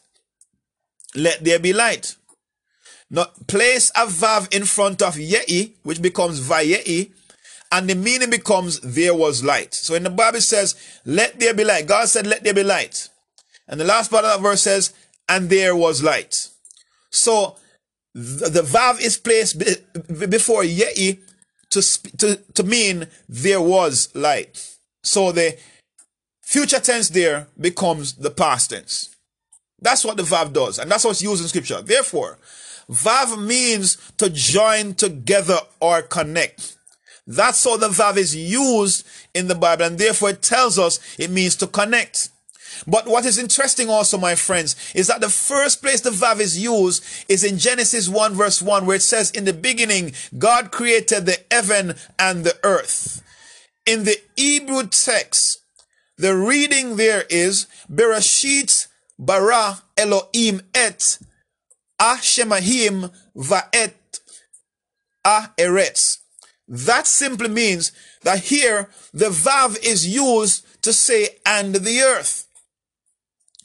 Let 1.14 1.42
there 1.44 1.58
be 1.58 1.72
light. 1.72 2.16
Now 3.10 3.26
place 3.46 3.90
a 3.90 4.06
vav 4.06 4.54
in 4.54 4.64
front 4.64 5.02
of 5.02 5.14
ye'i, 5.14 5.72
which 5.82 6.02
becomes 6.02 6.40
vaye'i, 6.40 7.10
and 7.72 7.88
the 7.88 7.94
meaning 7.94 8.30
becomes 8.30 8.80
there 8.80 9.14
was 9.14 9.44
light. 9.44 9.74
So 9.74 9.94
in 9.94 10.02
the 10.02 10.10
Bible 10.10 10.40
says, 10.40 10.74
Let 11.04 11.38
there 11.38 11.54
be 11.54 11.64
light. 11.64 11.86
God 11.86 12.08
said, 12.08 12.26
Let 12.26 12.44
there 12.44 12.54
be 12.54 12.62
light. 12.62 13.08
And 13.66 13.80
the 13.80 13.84
last 13.84 14.10
part 14.10 14.24
of 14.24 14.30
that 14.30 14.42
verse 14.42 14.62
says, 14.62 14.94
and 15.28 15.50
there 15.50 15.76
was 15.76 16.02
light. 16.02 16.34
So 17.10 17.56
the, 18.14 18.48
the 18.48 18.62
vav 18.62 19.00
is 19.00 19.18
placed 19.18 19.58
before 20.30 20.62
ye'i 20.62 21.18
to, 21.70 21.82
to, 22.18 22.36
to 22.54 22.62
mean 22.62 23.06
there 23.28 23.60
was 23.60 24.08
light. 24.14 24.76
So 25.02 25.32
the 25.32 25.58
future 26.42 26.80
tense 26.80 27.10
there 27.10 27.48
becomes 27.60 28.14
the 28.14 28.30
past 28.30 28.70
tense. 28.70 29.14
That's 29.80 30.04
what 30.04 30.16
the 30.16 30.22
vav 30.22 30.52
does, 30.52 30.78
and 30.78 30.90
that's 30.90 31.04
what's 31.04 31.22
used 31.22 31.42
in 31.42 31.48
scripture. 31.48 31.80
Therefore, 31.82 32.38
vav 32.90 33.40
means 33.40 33.96
to 34.18 34.30
join 34.30 34.94
together 34.94 35.58
or 35.80 36.02
connect. 36.02 36.76
That's 37.26 37.62
how 37.62 37.76
the 37.76 37.88
vav 37.88 38.16
is 38.16 38.34
used 38.34 39.06
in 39.34 39.48
the 39.48 39.54
Bible, 39.54 39.84
and 39.84 39.98
therefore 39.98 40.30
it 40.30 40.42
tells 40.42 40.78
us 40.78 40.98
it 41.18 41.30
means 41.30 41.56
to 41.56 41.66
connect. 41.66 42.30
But 42.86 43.06
what 43.06 43.24
is 43.24 43.38
interesting 43.38 43.90
also, 43.90 44.18
my 44.18 44.34
friends, 44.34 44.76
is 44.94 45.08
that 45.08 45.20
the 45.20 45.28
first 45.28 45.82
place 45.82 46.00
the 46.00 46.10
vav 46.10 46.40
is 46.40 46.58
used 46.58 47.04
is 47.28 47.44
in 47.44 47.58
Genesis 47.58 48.08
1 48.08 48.34
verse 48.34 48.62
1, 48.62 48.86
where 48.86 48.96
it 48.96 49.02
says, 49.02 49.30
In 49.30 49.44
the 49.44 49.52
beginning, 49.52 50.12
God 50.38 50.70
created 50.70 51.26
the 51.26 51.38
heaven 51.50 51.94
and 52.18 52.44
the 52.44 52.56
earth. 52.62 53.22
In 53.84 54.04
the 54.04 54.16
Hebrew 54.36 54.86
text, 54.86 55.62
the 56.16 56.36
reading 56.36 56.96
there 56.96 57.24
is, 57.30 57.66
Bereshit 57.90 58.88
bara 59.18 59.82
Elohim 59.96 60.62
et 60.74 61.18
Ashemahim 62.00 63.12
vaet 63.36 63.94
a 65.24 65.50
eretz. 65.58 66.18
That 66.66 67.06
simply 67.06 67.48
means 67.48 67.92
that 68.22 68.44
here 68.44 68.90
the 69.12 69.30
vav 69.30 69.78
is 69.82 70.06
used 70.06 70.66
to 70.82 70.92
say 70.92 71.30
and 71.46 71.74
the 71.74 72.00
earth. 72.00 72.46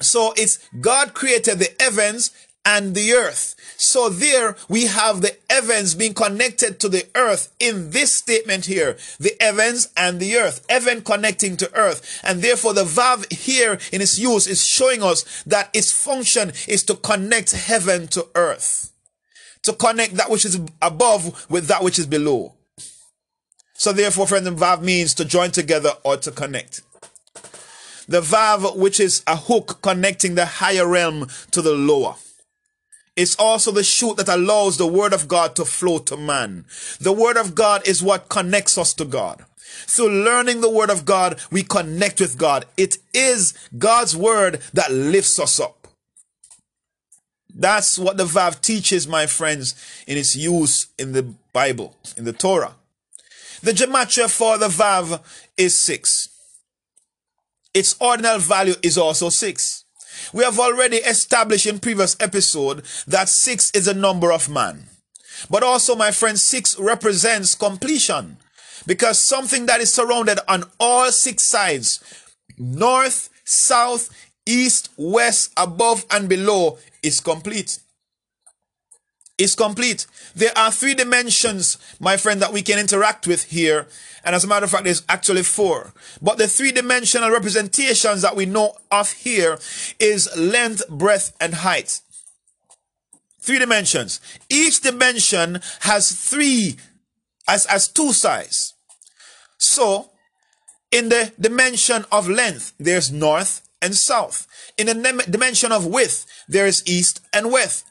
So 0.01 0.33
it's 0.35 0.59
God 0.81 1.13
created 1.13 1.59
the 1.59 1.73
heavens 1.79 2.31
and 2.65 2.96
the 2.96 3.13
earth. 3.13 3.55
So 3.77 4.10
there 4.10 4.55
we 4.70 4.86
have 4.86 5.22
the 5.22 5.36
heavens 5.50 5.96
being 5.96 6.13
connected 6.13 6.79
to 6.79 6.89
the 6.89 7.05
earth 7.15 7.53
in 7.60 7.91
this 7.91 8.17
statement 8.17 8.65
here. 8.65 8.98
The 9.20 9.36
heavens 9.39 9.89
and 9.98 10.20
the 10.20 10.38
earth. 10.38 10.65
Heaven 10.70 11.01
connecting 11.01 11.58
to 11.58 11.74
earth. 11.75 12.22
And 12.24 12.41
therefore 12.41 12.74
the 12.74 12.86
vav 12.86 13.32
here 13.32 13.77
in 13.91 14.01
its 14.01 14.17
use 14.17 14.48
is 14.48 14.65
showing 14.65 15.03
us 15.03 15.43
that 15.43 15.70
its 15.74 15.91
function 15.91 16.53
is 16.67 16.84
to 16.84 16.96
connect 16.96 17.51
heaven 17.51 18.08
to 18.10 18.27
earth. 18.36 18.91
To 19.63 19.74
connect 19.74 20.15
that 20.15 20.29
which 20.29 20.46
is 20.46 20.60
above 20.82 21.50
with 21.50 21.67
that 21.67 21.84
which 21.84 22.00
is 22.00 22.05
below. 22.05 22.53
So 23.74 23.91
therefore, 23.91 24.27
friend, 24.27 24.46
the 24.46 24.51
vav 24.51 24.82
means 24.82 25.13
to 25.15 25.25
join 25.25 25.51
together 25.51 25.91
or 26.03 26.15
to 26.17 26.32
connect. 26.32 26.82
The 28.08 28.22
vav, 28.22 28.77
which 28.77 29.00
is 29.00 29.24
a 29.27 29.36
hook 29.36 29.82
connecting 29.82 30.36
the 30.36 30.46
higher 30.46 30.88
realm 30.88 31.27
to 31.51 31.62
the 31.62 31.74
lower. 31.74 32.15
It's 33.15 33.36
also 33.36 33.72
the 33.72 33.84
chute 33.84 34.17
that 34.17 34.29
allows 34.29 34.77
the 34.77 34.88
word 34.88 35.13
of 35.13 35.27
God 35.27 35.55
to 35.55 35.65
flow 35.65 36.00
to 36.00 36.17
man. 36.17 36.65
The 37.00 37.13
word 37.13 37.38
of 37.38 37.53
God 37.53 37.88
is 37.88 38.01
what 38.01 38.29
connects 38.29 38.77
us 38.77 38.93
to 38.96 39.05
God. 39.05 39.46
Through 39.86 40.24
learning 40.24 40.62
the 40.62 40.70
word 40.70 40.89
of 40.89 41.05
God, 41.05 41.39
we 41.51 41.63
connect 41.63 42.20
with 42.20 42.38
God. 42.38 42.65
It 42.77 42.98
is 43.13 43.53
God's 43.77 44.15
word 44.15 44.62
that 44.74 44.91
lifts 44.91 45.39
us 45.39 45.60
up. 45.60 45.88
That's 47.55 48.00
what 48.00 48.17
the 48.17 48.25
Vav 48.25 48.62
teaches, 48.62 49.08
my 49.08 49.27
friends, 49.27 49.75
in 50.08 50.17
its 50.17 50.36
use 50.36 50.88
in 50.98 51.12
the 51.12 51.24
Bible, 51.53 51.96
in 52.17 52.25
the 52.25 52.34
Torah. 52.34 52.75
The 53.62 53.72
gematria 53.72 54.29
for 54.29 54.58
the 54.58 54.67
Vav 54.67 55.22
is 55.55 55.79
six 55.86 56.29
its 57.74 57.96
ordinal 58.00 58.38
value 58.38 58.75
is 58.84 58.98
also 58.98 59.29
6. 59.29 59.82
We 60.32 60.44
have 60.44 60.60
already 60.60 60.98
established 60.98 61.65
in 61.65 61.80
previous 61.80 62.15
episode 62.20 62.84
that 63.08 63.30
6 63.30 63.72
is 63.72 63.88
a 63.88 63.94
number 63.94 64.32
of 64.32 64.50
man. 64.50 64.86
But 65.50 65.63
also, 65.63 65.96
my 65.96 66.12
friend, 66.12 66.39
6 66.39 66.80
represents 66.80 67.56
completion 67.56 68.38
because 68.86 69.20
something 69.20 69.65
that 69.65 69.82
is 69.82 69.94
surrounded 69.94 70.39
on 70.48 70.65
all 70.80 71.12
six 71.12 71.46
sides, 71.50 72.03
north, 72.58 73.30
south, 73.46 74.10
east, 74.46 74.89
west, 74.98 75.51
above, 75.58 76.06
and 76.12 76.27
below, 76.27 76.77
is 77.01 77.20
complete. 77.20 77.80
Is 79.37 79.55
complete. 79.55 80.05
There 80.35 80.55
are 80.55 80.71
three 80.71 80.93
dimensions, 80.93 81.77
my 81.99 82.17
friend, 82.17 82.39
that 82.41 82.53
we 82.53 82.61
can 82.61 82.77
interact 82.77 83.25
with 83.25 83.45
here 83.45 83.87
and 84.23 84.35
as 84.35 84.43
a 84.43 84.47
matter 84.47 84.63
of 84.63 84.71
fact, 84.71 84.85
there's 84.85 85.03
actually 85.09 85.43
four. 85.43 85.93
But 86.21 86.37
the 86.37 86.47
three 86.47 86.71
dimensional 86.71 87.29
representations 87.29 88.21
that 88.21 88.35
we 88.35 88.45
know 88.45 88.75
of 88.89 89.11
here 89.11 89.59
is 89.99 90.29
length, 90.37 90.87
breadth, 90.87 91.35
and 91.41 91.55
height. 91.55 91.99
Three 93.39 93.59
dimensions. 93.59 94.21
Each 94.49 94.81
dimension 94.81 95.59
has 95.81 96.13
three, 96.13 96.77
as, 97.47 97.65
as 97.65 97.89
two 97.89 98.13
sides. 98.13 98.73
So, 99.57 100.11
in 100.91 101.09
the 101.09 101.33
dimension 101.39 102.05
of 102.11 102.29
length, 102.29 102.73
there's 102.79 103.11
north 103.11 103.67
and 103.81 103.93
south. 103.93 104.47
In 104.77 104.87
the 104.87 105.25
dimension 105.29 105.73
of 105.73 105.85
width, 105.85 106.25
there 106.47 106.65
is 106.65 106.83
east 106.87 107.19
and 107.33 107.51
west 107.51 107.85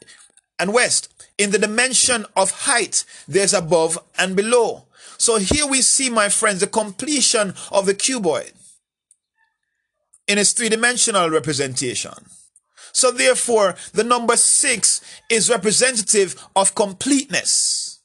and 0.58 0.72
west. 0.72 1.12
In 1.38 1.50
the 1.50 1.58
dimension 1.58 2.26
of 2.36 2.50
height, 2.50 3.04
there's 3.26 3.54
above 3.54 3.98
and 4.18 4.36
below. 4.36 4.84
So 5.18 5.38
here 5.38 5.66
we 5.66 5.82
see, 5.82 6.10
my 6.10 6.28
friends, 6.28 6.60
the 6.60 6.66
completion 6.66 7.54
of 7.70 7.86
the 7.86 7.94
cuboid 7.94 8.52
in 10.28 10.38
its 10.38 10.52
three-dimensional 10.52 11.30
representation. 11.30 12.14
So 12.92 13.10
therefore, 13.10 13.76
the 13.92 14.04
number 14.04 14.36
six 14.36 15.00
is 15.30 15.50
representative 15.50 16.48
of 16.54 16.74
completeness. 16.74 18.00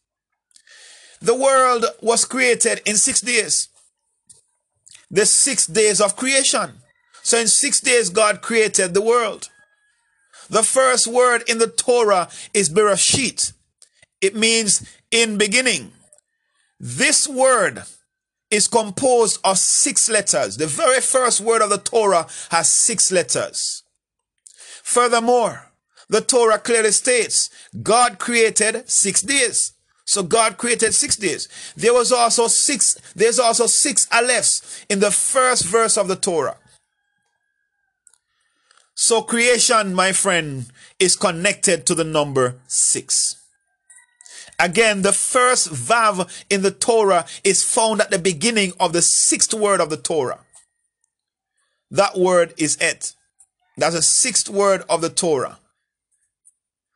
The 1.19 1.35
world 1.35 1.85
was 2.01 2.25
created 2.25 2.81
in 2.85 2.95
six 2.95 3.21
days. 3.21 3.69
The 5.09 5.25
six 5.25 5.67
days 5.67 5.99
of 5.99 6.15
creation. 6.15 6.81
So 7.23 7.37
in 7.39 7.47
six 7.47 7.81
days, 7.81 8.09
God 8.09 8.41
created 8.41 8.93
the 8.93 9.01
world. 9.01 9.49
The 10.49 10.63
first 10.63 11.07
word 11.07 11.43
in 11.47 11.57
the 11.57 11.67
Torah 11.67 12.29
is 12.53 12.69
Bereshit. 12.69 13.53
It 14.21 14.35
means 14.35 14.87
in 15.11 15.37
beginning. 15.37 15.91
This 16.79 17.27
word 17.27 17.83
is 18.49 18.67
composed 18.67 19.39
of 19.43 19.57
six 19.57 20.09
letters. 20.09 20.57
The 20.57 20.67
very 20.67 21.01
first 21.01 21.41
word 21.41 21.61
of 21.61 21.69
the 21.69 21.77
Torah 21.77 22.27
has 22.49 22.71
six 22.71 23.11
letters. 23.11 23.83
Furthermore, 24.83 25.71
the 26.09 26.21
Torah 26.21 26.59
clearly 26.59 26.91
states 26.91 27.49
God 27.83 28.19
created 28.19 28.89
six 28.89 29.21
days. 29.21 29.73
So 30.05 30.23
God 30.23 30.57
created 30.57 30.93
six 30.95 31.17
days. 31.17 31.49
There 31.75 31.93
was 31.93 32.13
also 32.13 32.47
six, 32.47 32.97
there's 33.13 33.39
also 33.39 33.67
six 33.67 34.07
alephs 34.07 34.85
in 34.89 35.01
the 35.01 35.11
first 35.11 35.65
verse 35.65 35.97
of 35.97 36.07
the 36.07 36.15
Torah. 36.15 36.55
So 38.99 39.21
creation, 39.21 39.93
my 39.93 40.11
friend, 40.11 40.65
is 40.99 41.15
connected 41.15 41.85
to 41.85 41.93
the 41.93 42.03
number 42.03 42.55
six. 42.65 43.35
Again, 44.59 45.03
the 45.03 45.13
first 45.13 45.69
vav 45.71 46.27
in 46.49 46.63
the 46.63 46.71
Torah 46.71 47.27
is 47.43 47.63
found 47.63 48.01
at 48.01 48.09
the 48.09 48.17
beginning 48.17 48.73
of 48.79 48.93
the 48.93 49.03
sixth 49.03 49.53
word 49.53 49.79
of 49.81 49.91
the 49.91 49.97
Torah. 49.97 50.39
That 51.91 52.17
word 52.17 52.55
is 52.57 52.75
et. 52.81 53.13
That's 53.77 53.93
the 53.93 54.01
sixth 54.01 54.49
word 54.49 54.83
of 54.89 55.01
the 55.01 55.11
Torah. 55.11 55.59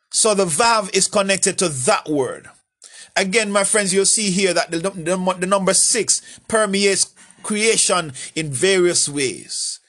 So 0.10 0.34
the 0.34 0.46
vav 0.46 0.94
is 0.96 1.08
connected 1.08 1.60
to 1.60 1.70
that 1.70 2.10
word. 2.10 2.50
Again, 3.16 3.52
my 3.52 3.64
friends, 3.64 3.94
you'll 3.94 4.06
see 4.06 4.32
here 4.32 4.56
that 4.56 4.72
the, 4.72 4.80
the, 4.80 5.36
the 5.40 5.46
number 5.46 5.76
six 5.76 6.40
permeates 6.48 7.14
creation 7.44 8.14
in 8.34 8.50
various 8.50 9.08
ways. 9.08 9.81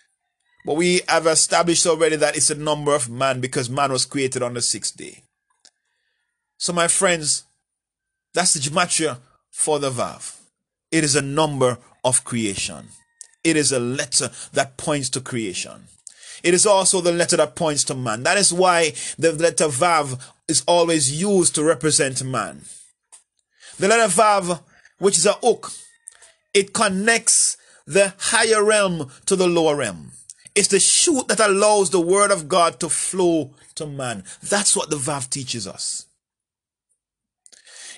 But 0.64 0.76
we 0.76 1.00
have 1.08 1.26
established 1.26 1.86
already 1.86 2.16
that 2.16 2.36
it's 2.36 2.50
a 2.50 2.54
number 2.54 2.94
of 2.94 3.10
man 3.10 3.40
because 3.40 3.68
man 3.68 3.90
was 3.90 4.04
created 4.04 4.42
on 4.42 4.54
the 4.54 4.62
sixth 4.62 4.96
day. 4.96 5.22
So, 6.56 6.72
my 6.72 6.86
friends, 6.86 7.44
that's 8.32 8.54
the 8.54 8.60
gematria 8.60 9.18
for 9.50 9.78
the 9.78 9.90
Vav. 9.90 10.38
It 10.92 11.02
is 11.02 11.16
a 11.16 11.22
number 11.22 11.78
of 12.04 12.24
creation. 12.24 12.88
It 13.42 13.56
is 13.56 13.72
a 13.72 13.80
letter 13.80 14.30
that 14.52 14.76
points 14.76 15.08
to 15.10 15.20
creation. 15.20 15.88
It 16.42 16.54
is 16.54 16.66
also 16.66 17.00
the 17.00 17.12
letter 17.12 17.36
that 17.36 17.56
points 17.56 17.84
to 17.84 17.94
man. 17.94 18.22
That 18.22 18.36
is 18.36 18.52
why 18.52 18.92
the 19.18 19.32
letter 19.32 19.66
Vav 19.66 20.20
is 20.48 20.62
always 20.66 21.20
used 21.20 21.54
to 21.54 21.64
represent 21.64 22.22
man. 22.24 22.62
The 23.78 23.88
letter 23.88 24.12
Vav, 24.12 24.60
which 24.98 25.18
is 25.18 25.26
a 25.26 25.32
hook, 25.34 25.72
it 26.54 26.72
connects 26.72 27.56
the 27.86 28.14
higher 28.18 28.62
realm 28.62 29.10
to 29.26 29.36
the 29.36 29.46
lower 29.46 29.76
realm. 29.76 30.12
It's 30.54 30.68
the 30.68 30.80
chute 30.80 31.28
that 31.28 31.40
allows 31.40 31.90
the 31.90 32.00
word 32.00 32.30
of 32.30 32.48
God 32.48 32.78
to 32.80 32.88
flow 32.88 33.52
to 33.76 33.86
man. 33.86 34.24
That's 34.42 34.76
what 34.76 34.90
the 34.90 34.96
Vav 34.96 35.30
teaches 35.30 35.66
us. 35.66 36.06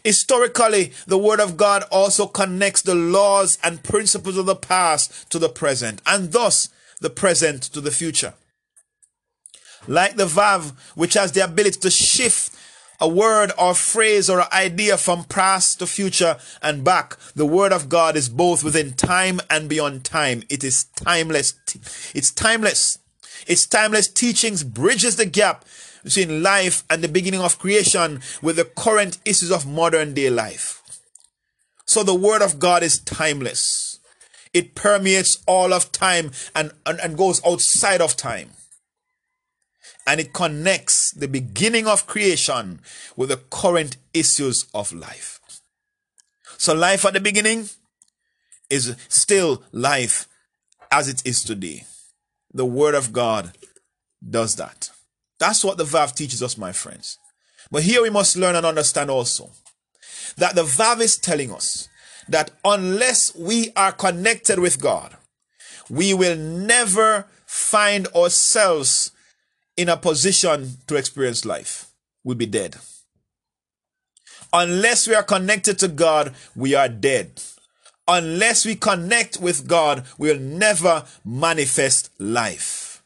Historically, 0.04 0.92
the 1.06 1.16
Word 1.16 1.40
of 1.40 1.56
God 1.56 1.84
also 1.90 2.26
connects 2.26 2.82
the 2.82 2.94
laws 2.94 3.58
and 3.64 3.82
principles 3.82 4.36
of 4.36 4.44
the 4.44 4.54
past 4.54 5.30
to 5.30 5.38
the 5.38 5.48
present, 5.48 6.02
and 6.06 6.30
thus 6.30 6.68
the 7.00 7.08
present 7.08 7.62
to 7.62 7.80
the 7.80 7.90
future. 7.90 8.34
Like 9.88 10.16
the 10.16 10.26
Vav, 10.26 10.74
which 10.94 11.14
has 11.14 11.32
the 11.32 11.42
ability 11.42 11.80
to 11.80 11.90
shift 11.90 12.53
a 13.00 13.08
word 13.08 13.52
or 13.58 13.74
phrase 13.74 14.30
or 14.30 14.52
idea 14.52 14.96
from 14.96 15.24
past 15.24 15.78
to 15.78 15.86
future 15.86 16.36
and 16.62 16.84
back. 16.84 17.16
The 17.34 17.46
word 17.46 17.72
of 17.72 17.88
God 17.88 18.16
is 18.16 18.28
both 18.28 18.62
within 18.62 18.92
time 18.92 19.40
and 19.50 19.68
beyond 19.68 20.04
time. 20.04 20.42
It 20.48 20.64
is 20.64 20.84
timeless. 20.96 21.54
It's 22.14 22.30
timeless. 22.30 22.98
Its 23.46 23.66
timeless 23.66 24.08
teachings 24.08 24.64
bridges 24.64 25.16
the 25.16 25.26
gap 25.26 25.64
between 26.02 26.42
life 26.42 26.84
and 26.88 27.02
the 27.02 27.08
beginning 27.08 27.40
of 27.40 27.58
creation 27.58 28.20
with 28.42 28.56
the 28.56 28.64
current 28.64 29.18
issues 29.24 29.50
of 29.50 29.66
modern 29.66 30.14
day 30.14 30.30
life. 30.30 30.82
So 31.86 32.02
the 32.02 32.14
word 32.14 32.42
of 32.42 32.58
God 32.58 32.82
is 32.82 32.98
timeless. 32.98 33.98
It 34.52 34.74
permeates 34.74 35.42
all 35.46 35.72
of 35.72 35.92
time 35.92 36.30
and, 36.54 36.70
and, 36.86 37.00
and 37.00 37.18
goes 37.18 37.44
outside 37.44 38.00
of 38.00 38.16
time 38.16 38.50
and 40.06 40.20
it 40.20 40.32
connects 40.32 41.12
the 41.12 41.28
beginning 41.28 41.86
of 41.86 42.06
creation 42.06 42.80
with 43.16 43.30
the 43.30 43.36
current 43.36 43.96
issues 44.12 44.66
of 44.74 44.92
life. 44.92 45.40
So, 46.58 46.74
life 46.74 47.04
at 47.04 47.14
the 47.14 47.20
beginning 47.20 47.68
is 48.70 48.96
still 49.08 49.62
life 49.72 50.28
as 50.90 51.08
it 51.08 51.26
is 51.26 51.42
today. 51.42 51.84
The 52.52 52.64
Word 52.64 52.94
of 52.94 53.12
God 53.12 53.52
does 54.28 54.56
that. 54.56 54.90
That's 55.38 55.64
what 55.64 55.76
the 55.76 55.84
Vav 55.84 56.14
teaches 56.14 56.42
us, 56.42 56.56
my 56.56 56.72
friends. 56.72 57.18
But 57.70 57.82
here 57.82 58.02
we 58.02 58.10
must 58.10 58.36
learn 58.36 58.56
and 58.56 58.64
understand 58.64 59.10
also 59.10 59.50
that 60.36 60.54
the 60.54 60.62
Vav 60.62 61.00
is 61.00 61.16
telling 61.16 61.52
us 61.52 61.88
that 62.28 62.50
unless 62.64 63.34
we 63.34 63.72
are 63.76 63.92
connected 63.92 64.58
with 64.58 64.80
God, 64.80 65.16
we 65.90 66.14
will 66.14 66.36
never 66.36 67.26
find 67.46 68.06
ourselves 68.08 69.12
in 69.76 69.88
a 69.88 69.96
position 69.96 70.76
to 70.86 70.96
experience 70.96 71.44
life 71.44 71.90
we'll 72.24 72.36
be 72.36 72.46
dead. 72.46 72.76
Unless 74.52 75.06
we 75.06 75.14
are 75.14 75.22
connected 75.22 75.78
to 75.80 75.88
God, 75.88 76.34
we 76.56 76.74
are 76.74 76.88
dead. 76.88 77.42
Unless 78.08 78.64
we 78.64 78.74
connect 78.74 79.40
with 79.40 79.68
God, 79.68 80.04
we'll 80.18 80.38
never 80.38 81.04
manifest 81.24 82.10
life. 82.18 83.02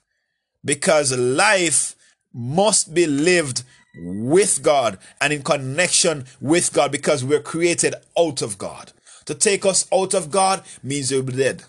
Because 0.64 1.16
life 1.16 1.94
must 2.32 2.94
be 2.94 3.06
lived 3.06 3.62
with 3.96 4.62
God 4.62 4.98
and 5.20 5.32
in 5.32 5.42
connection 5.42 6.26
with 6.40 6.72
God 6.72 6.92
because 6.92 7.24
we're 7.24 7.40
created 7.40 7.94
out 8.18 8.42
of 8.42 8.58
God. 8.58 8.92
To 9.24 9.34
take 9.34 9.66
us 9.66 9.86
out 9.92 10.14
of 10.14 10.30
God 10.30 10.62
means 10.82 11.10
you'll 11.10 11.22
be 11.22 11.32
dead. 11.32 11.64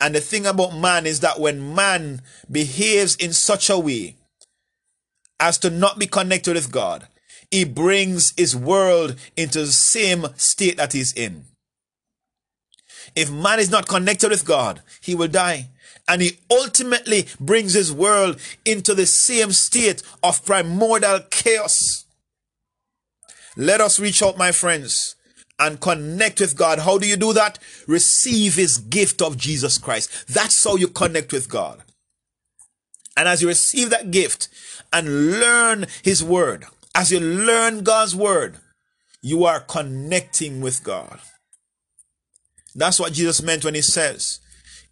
And 0.00 0.14
the 0.14 0.20
thing 0.20 0.46
about 0.46 0.76
man 0.76 1.06
is 1.06 1.20
that 1.20 1.40
when 1.40 1.74
man 1.74 2.22
behaves 2.50 3.14
in 3.16 3.32
such 3.32 3.70
a 3.70 3.78
way 3.78 4.16
as 5.40 5.58
to 5.58 5.70
not 5.70 5.98
be 5.98 6.06
connected 6.06 6.54
with 6.54 6.72
God, 6.72 7.06
he 7.50 7.64
brings 7.64 8.34
his 8.36 8.56
world 8.56 9.16
into 9.36 9.60
the 9.60 9.66
same 9.72 10.26
state 10.36 10.76
that 10.76 10.92
he's 10.92 11.12
in. 11.12 11.44
If 13.14 13.30
man 13.30 13.60
is 13.60 13.70
not 13.70 13.88
connected 13.88 14.30
with 14.30 14.44
God, 14.44 14.82
he 15.00 15.14
will 15.14 15.28
die. 15.28 15.68
And 16.08 16.20
he 16.20 16.38
ultimately 16.50 17.26
brings 17.40 17.72
his 17.72 17.92
world 17.92 18.38
into 18.64 18.94
the 18.94 19.06
same 19.06 19.52
state 19.52 20.02
of 20.22 20.44
primordial 20.44 21.20
chaos. 21.30 22.04
Let 23.56 23.80
us 23.80 24.00
reach 24.00 24.22
out, 24.22 24.36
my 24.36 24.52
friends, 24.52 25.14
and 25.58 25.80
connect 25.80 26.40
with 26.40 26.56
God. 26.56 26.80
How 26.80 26.98
do 26.98 27.06
you 27.06 27.16
do 27.16 27.32
that? 27.32 27.58
Receive 27.86 28.54
his 28.56 28.78
gift 28.78 29.22
of 29.22 29.36
Jesus 29.36 29.78
Christ. 29.78 30.26
That's 30.26 30.62
how 30.64 30.76
you 30.76 30.88
connect 30.88 31.32
with 31.32 31.48
God. 31.48 31.82
And 33.16 33.28
as 33.28 33.42
you 33.42 33.48
receive 33.48 33.90
that 33.90 34.10
gift 34.10 34.48
and 34.92 35.38
learn 35.38 35.86
his 36.02 36.22
word, 36.24 36.64
as 36.94 37.12
you 37.12 37.20
learn 37.20 37.84
God's 37.84 38.14
word, 38.16 38.56
you 39.22 39.44
are 39.44 39.60
connecting 39.60 40.60
with 40.60 40.82
God. 40.82 41.20
That's 42.74 42.98
what 42.98 43.12
Jesus 43.12 43.40
meant 43.42 43.64
when 43.64 43.74
he 43.74 43.82
says, 43.82 44.40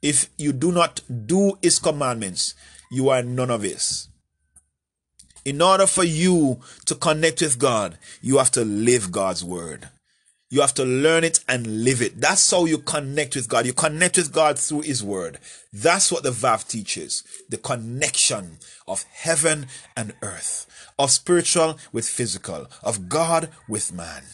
if 0.01 0.31
you 0.38 0.53
do 0.53 0.70
not 0.70 1.01
do 1.27 1.59
his 1.61 1.79
commandments, 1.79 2.55
you 2.90 3.09
are 3.09 3.22
none 3.22 3.51
of 3.51 3.62
his. 3.62 4.09
In 5.44 5.61
order 5.61 5.88
for 5.88 6.05
you 6.05 6.61
to 6.87 6.94
connect 6.94 7.40
with 7.40 7.59
God, 7.59 7.98
you 8.20 8.38
have 8.38 8.53
to 8.53 8.64
live 8.64 9.11
God's 9.11 9.44
word. 9.44 9.88
You 10.53 10.61
have 10.61 10.75
to 10.75 10.85
learn 10.85 11.25
it 11.25 11.41
and 11.49 11.83
live 11.83 12.03
it. 12.03 12.21
That's 12.21 12.51
how 12.51 12.67
you 12.67 12.77
connect 12.77 13.37
with 13.37 13.49
God. 13.49 13.65
You 13.65 13.73
connect 13.73 14.19
with 14.19 14.35
God 14.35 14.59
through 14.59 14.83
His 14.83 15.03
Word. 15.03 15.38
That's 15.73 16.12
what 16.12 16.25
the 16.25 16.31
Vav 16.31 16.69
teaches. 16.69 17.25
The 17.49 17.57
connection 17.57 18.59
of 18.87 19.07
heaven 19.11 19.65
and 19.97 20.12
earth, 20.21 20.67
of 20.99 21.11
spiritual 21.11 21.79
with 21.91 22.07
physical, 22.07 22.67
of 22.83 23.09
God 23.09 23.49
with 23.67 23.95
man. 23.95 24.25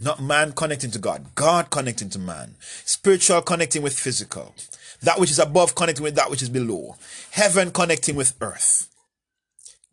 Not 0.00 0.20
man 0.20 0.54
connecting 0.54 0.90
to 0.90 0.98
God, 0.98 1.36
God 1.36 1.70
connecting 1.70 2.10
to 2.10 2.18
man. 2.18 2.56
Spiritual 2.84 3.40
connecting 3.42 3.82
with 3.82 3.96
physical. 3.96 4.56
That 5.02 5.20
which 5.20 5.30
is 5.30 5.38
above 5.38 5.76
connecting 5.76 6.02
with 6.02 6.16
that 6.16 6.32
which 6.32 6.42
is 6.42 6.50
below. 6.50 6.96
Heaven 7.30 7.70
connecting 7.70 8.16
with 8.16 8.34
earth. 8.40 8.88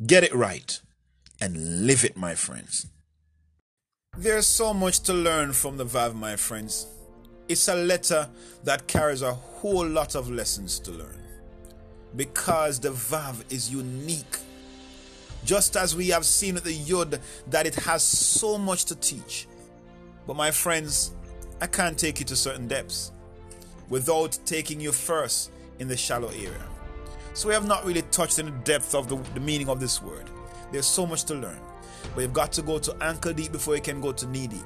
Get 0.03 0.23
it 0.23 0.33
right 0.33 0.79
and 1.39 1.85
live 1.85 2.03
it, 2.03 2.17
my 2.17 2.33
friends. 2.33 2.87
There's 4.17 4.47
so 4.47 4.73
much 4.73 5.01
to 5.01 5.13
learn 5.13 5.51
from 5.51 5.75
the 5.75 5.85
Vav, 5.85 6.15
my 6.15 6.37
friends. 6.37 6.87
It's 7.49 7.67
a 7.67 7.75
letter 7.75 8.29
that 8.63 8.87
carries 8.87 9.21
a 9.21 9.33
whole 9.33 9.85
lot 9.85 10.15
of 10.15 10.31
lessons 10.31 10.79
to 10.79 10.91
learn. 10.91 11.19
Because 12.15 12.79
the 12.79 12.89
Vav 12.89 13.43
is 13.51 13.69
unique. 13.69 14.37
Just 15.43 15.75
as 15.75 15.97
we 15.97 16.07
have 16.09 16.23
seen 16.25 16.53
with 16.55 16.63
the 16.63 16.73
Yud 16.73 17.19
that 17.49 17.67
it 17.67 17.75
has 17.75 18.03
so 18.03 18.57
much 18.57 18.85
to 18.85 18.95
teach. 18.95 19.47
But 20.25 20.37
my 20.37 20.49
friends, 20.49 21.11
I 21.59 21.67
can't 21.67 21.97
take 21.97 22.19
you 22.19 22.25
to 22.27 22.37
certain 22.37 22.69
depths 22.69 23.11
without 23.89 24.39
taking 24.45 24.79
you 24.79 24.93
first 24.93 25.51
in 25.79 25.89
the 25.89 25.97
shallow 25.97 26.29
area. 26.29 26.65
So 27.33 27.49
we 27.49 27.53
have 27.53 27.67
not 27.67 27.85
really 27.85 28.03
touched 28.11 28.39
in 28.39 28.45
the 28.45 28.51
depth 28.63 28.95
of 28.95 29.09
the, 29.09 29.17
the 29.33 29.41
meaning 29.41 29.67
of 29.67 29.81
this 29.81 30.01
word. 30.01 30.29
There's 30.71 30.87
so 30.87 31.05
much 31.05 31.25
to 31.25 31.35
learn. 31.35 31.59
But 32.13 32.21
you've 32.21 32.33
got 32.33 32.51
to 32.53 32.61
go 32.61 32.79
to 32.79 32.95
ankle 33.01 33.33
deep 33.33 33.51
before 33.51 33.75
you 33.75 33.81
can 33.81 34.01
go 34.01 34.11
to 34.11 34.27
knee 34.27 34.47
deep. 34.47 34.65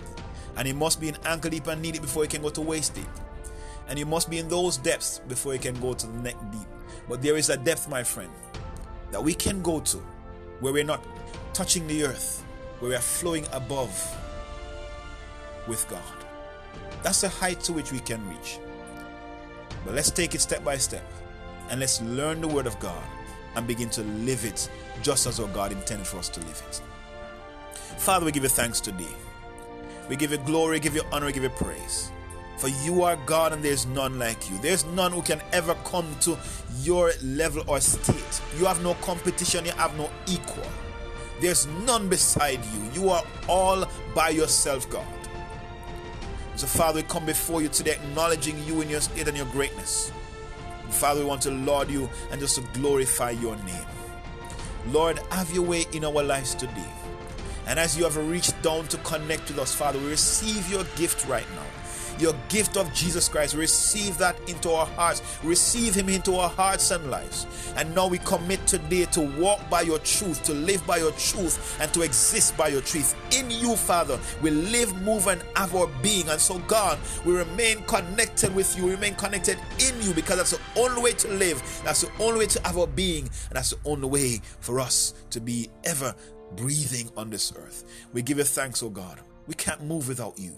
And 0.58 0.68
you 0.68 0.74
must 0.74 1.00
be 1.00 1.10
in 1.10 1.18
ankle 1.26 1.52
deep 1.52 1.68
and 1.68 1.82
knee 1.82 1.92
deep 1.92 2.02
before 2.02 2.24
you 2.24 2.30
can 2.30 2.42
go 2.42 2.50
to 2.50 2.62
waist 2.62 2.96
deep. 2.96 3.10
And 3.88 3.98
you 3.98 4.06
must 4.06 4.30
be 4.30 4.40
in 4.40 4.50
those 4.50 4.78
depths 4.78 5.20
before 5.28 5.54
you 5.54 5.60
can 5.60 5.80
go 5.80 5.94
to 5.94 6.08
the 6.08 6.20
neck 6.22 6.36
deep. 6.52 6.68
But 7.08 7.22
there 7.22 7.38
is 7.38 7.50
a 7.50 7.58
depth, 7.58 7.90
my 7.90 8.04
friend, 8.04 8.32
that 9.12 9.24
we 9.24 9.34
can 9.34 9.62
go 9.62 9.80
to 9.82 9.98
where 10.60 10.74
we're 10.74 10.84
not 10.84 11.06
touching 11.54 11.88
the 11.88 12.04
earth, 12.06 12.44
where 12.80 12.90
we 12.90 12.96
are 12.96 13.00
flowing 13.02 13.46
above. 13.54 14.16
with 15.68 15.88
God. 15.90 16.02
That's 17.04 17.22
the 17.22 17.30
height 17.30 17.62
to 17.62 17.74
which 17.74 17.92
we 17.92 18.00
can 18.00 18.28
reach. 18.30 18.60
But 19.86 19.96
let's 19.96 20.12
take 20.12 20.36
it 20.36 20.42
step 20.42 20.64
by 20.64 20.78
step 20.78 21.06
and 21.70 21.80
let's 21.80 22.02
learn 22.02 22.42
the 22.42 22.48
Word 22.48 22.68
of 22.68 22.80
God 22.80 23.04
and 23.56 23.68
begin 23.68 23.90
to 23.92 24.04
live 24.04 24.46
it 24.46 24.70
just 25.02 25.28
as 25.28 25.40
our 25.40 25.48
God 25.50 25.72
intended 25.72 26.08
for 26.08 26.18
us 26.18 26.30
to 26.30 26.40
live 26.42 26.64
it. 26.70 26.82
Father, 28.00 28.26
we 28.26 28.32
give 28.32 28.44
you 28.44 28.50
thanks 28.50 28.80
today. 28.80 29.14
We 30.08 30.16
give 30.16 30.32
you 30.32 30.38
glory, 30.38 30.80
give 30.80 30.96
you 30.96 31.04
honor, 31.12 31.30
give 31.34 31.44
you 31.44 31.50
praise. 31.50 32.12
For 32.58 32.70
you 32.70 33.04
are 33.04 33.18
God 33.26 33.52
and 33.52 33.62
there's 33.62 33.86
none 33.88 34.18
like 34.18 34.50
you. 34.50 34.58
There's 34.60 34.86
none 34.86 35.12
who 35.12 35.22
can 35.22 35.42
ever 35.52 35.76
come 35.84 36.08
to 36.22 36.38
your 36.80 37.12
level 37.22 37.62
or 37.68 37.82
state. 37.82 38.42
You 38.58 38.66
have 38.66 38.82
no 38.84 38.94
competition, 38.96 39.66
you 39.66 39.74
have 39.74 39.98
no 39.98 40.10
equal. 40.28 40.68
There's 41.42 41.68
none 41.86 42.08
beside 42.08 42.60
you. 42.74 43.02
You 43.02 43.10
are 43.10 43.24
all 43.50 43.86
by 44.16 44.30
yourself, 44.30 44.90
God. 44.90 45.06
So, 46.56 46.68
Father, 46.68 47.02
we 47.02 47.04
come 47.04 47.26
before 47.26 47.62
you 47.62 47.68
today 47.68 47.92
acknowledging 47.92 48.62
you 48.66 48.80
in 48.80 48.90
your 48.90 49.02
state 49.02 49.28
and 49.28 49.36
your 49.36 49.46
greatness. 49.48 50.12
And 50.84 50.94
Father, 50.94 51.20
we 51.20 51.26
want 51.28 51.42
to 51.44 51.52
laud 51.52 51.92
you 51.92 52.10
and 52.32 52.40
just 52.40 52.56
to 52.56 52.80
glorify 52.80 53.32
your 53.32 53.58
name. 53.58 53.86
Lord, 54.88 55.20
have 55.32 55.52
your 55.54 55.64
way 55.64 55.86
in 55.92 56.06
our 56.06 56.24
lives 56.24 56.56
today. 56.56 56.88
And 57.70 57.78
as 57.78 57.96
you 57.96 58.04
have 58.04 58.18
reached 58.18 58.60
down 58.64 58.88
to 58.88 58.98
connect 58.98 59.50
with 59.50 59.60
us, 59.60 59.74
Father, 59.76 60.00
we 60.00 60.08
receive 60.08 60.70
your 60.72 60.84
gift 60.96 61.28
right 61.28 61.48
now 61.56 61.66
your 62.20 62.34
gift 62.50 62.78
of 62.78 62.94
Jesus 62.94 63.28
Christ. 63.28 63.56
Receive 63.56 64.18
that 64.18 64.38
into 64.50 64.72
our 64.72 64.86
hearts. 64.86 65.22
Receive 65.44 65.96
Him 65.96 66.10
into 66.10 66.36
our 66.36 66.50
hearts 66.50 66.92
and 66.92 67.10
lives. 67.10 67.48
And 67.76 67.94
now 67.96 68.08
we 68.08 68.18
commit 68.20 68.66
today 68.68 69.06
to 69.06 69.22
walk 69.22 69.70
by 69.70 69.82
your 69.82 70.00
truth, 70.00 70.44
to 70.44 70.54
live 70.54 70.86
by 70.86 70.98
your 70.98 71.12
truth, 71.12 71.80
and 71.80 71.94
to 71.94 72.02
exist 72.02 72.58
by 72.58 72.68
your 72.68 72.82
truth. 72.82 73.16
In 73.32 73.50
you, 73.50 73.76
Father, 73.76 74.20
we 74.42 74.52
live, 74.52 74.94
move, 75.02 75.28
and 75.28 75.42
have 75.56 75.76
our 75.76 75.88
being. 76.02 76.28
And 76.30 76.40
so, 76.40 76.60
God, 76.60 77.00
we 77.26 77.34
remain 77.34 77.82
connected 77.84 78.54
with 78.54 78.78
you, 78.78 78.86
we 78.86 78.92
remain 78.92 79.16
connected 79.16 79.58
in 79.80 80.02
you 80.02 80.14
because 80.14 80.38
that's 80.38 80.52
the 80.52 80.82
only 80.82 81.02
way 81.02 81.12
to 81.14 81.28
live, 81.30 81.62
that's 81.84 82.02
the 82.02 82.12
only 82.20 82.40
way 82.40 82.46
to 82.48 82.62
have 82.64 82.78
our 82.78 82.88
being, 82.88 83.24
and 83.24 83.54
that's 83.54 83.70
the 83.70 83.78
only 83.86 84.08
way 84.08 84.42
for 84.60 84.80
us 84.80 85.14
to 85.30 85.40
be 85.40 85.70
ever 85.84 86.14
breathing 86.56 87.10
on 87.18 87.30
this 87.30 87.54
earth. 87.56 87.84
We 88.14 88.22
give 88.22 88.38
you 88.38 88.44
thanks, 88.44 88.84
oh 88.84 88.90
God. 88.90 89.20
We 89.48 89.54
can't 89.56 89.84
move 89.84 90.08
without 90.08 90.38
you. 90.38 90.52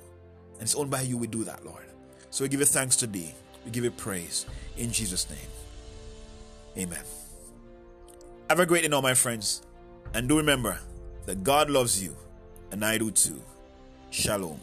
And 0.54 0.64
it's 0.64 0.76
only 0.76 0.90
by 0.90 1.02
you 1.02 1.18
we 1.18 1.28
do 1.28 1.44
that, 1.44 1.66
Lord. 1.66 1.84
So 2.30 2.44
we 2.44 2.50
give 2.50 2.60
you 2.60 2.66
thanks 2.66 2.96
today. 2.96 3.34
We 3.66 3.72
give 3.72 3.84
you 3.84 3.92
praise 3.92 4.46
in 4.78 4.92
Jesus' 4.92 5.30
name. 5.30 5.40
Amen. 6.78 7.04
Have 8.50 8.60
a 8.60 8.66
great 8.66 8.82
day 8.82 8.88
now, 8.88 9.02
my 9.02 9.14
friends. 9.14 9.62
And 10.14 10.28
do 10.28 10.38
remember 10.38 10.80
that 11.26 11.44
God 11.44 11.70
loves 11.70 12.04
you, 12.04 12.16
and 12.72 12.84
I 12.84 12.98
do 12.98 13.12
too. 13.12 13.42
Shalom. 14.10 14.60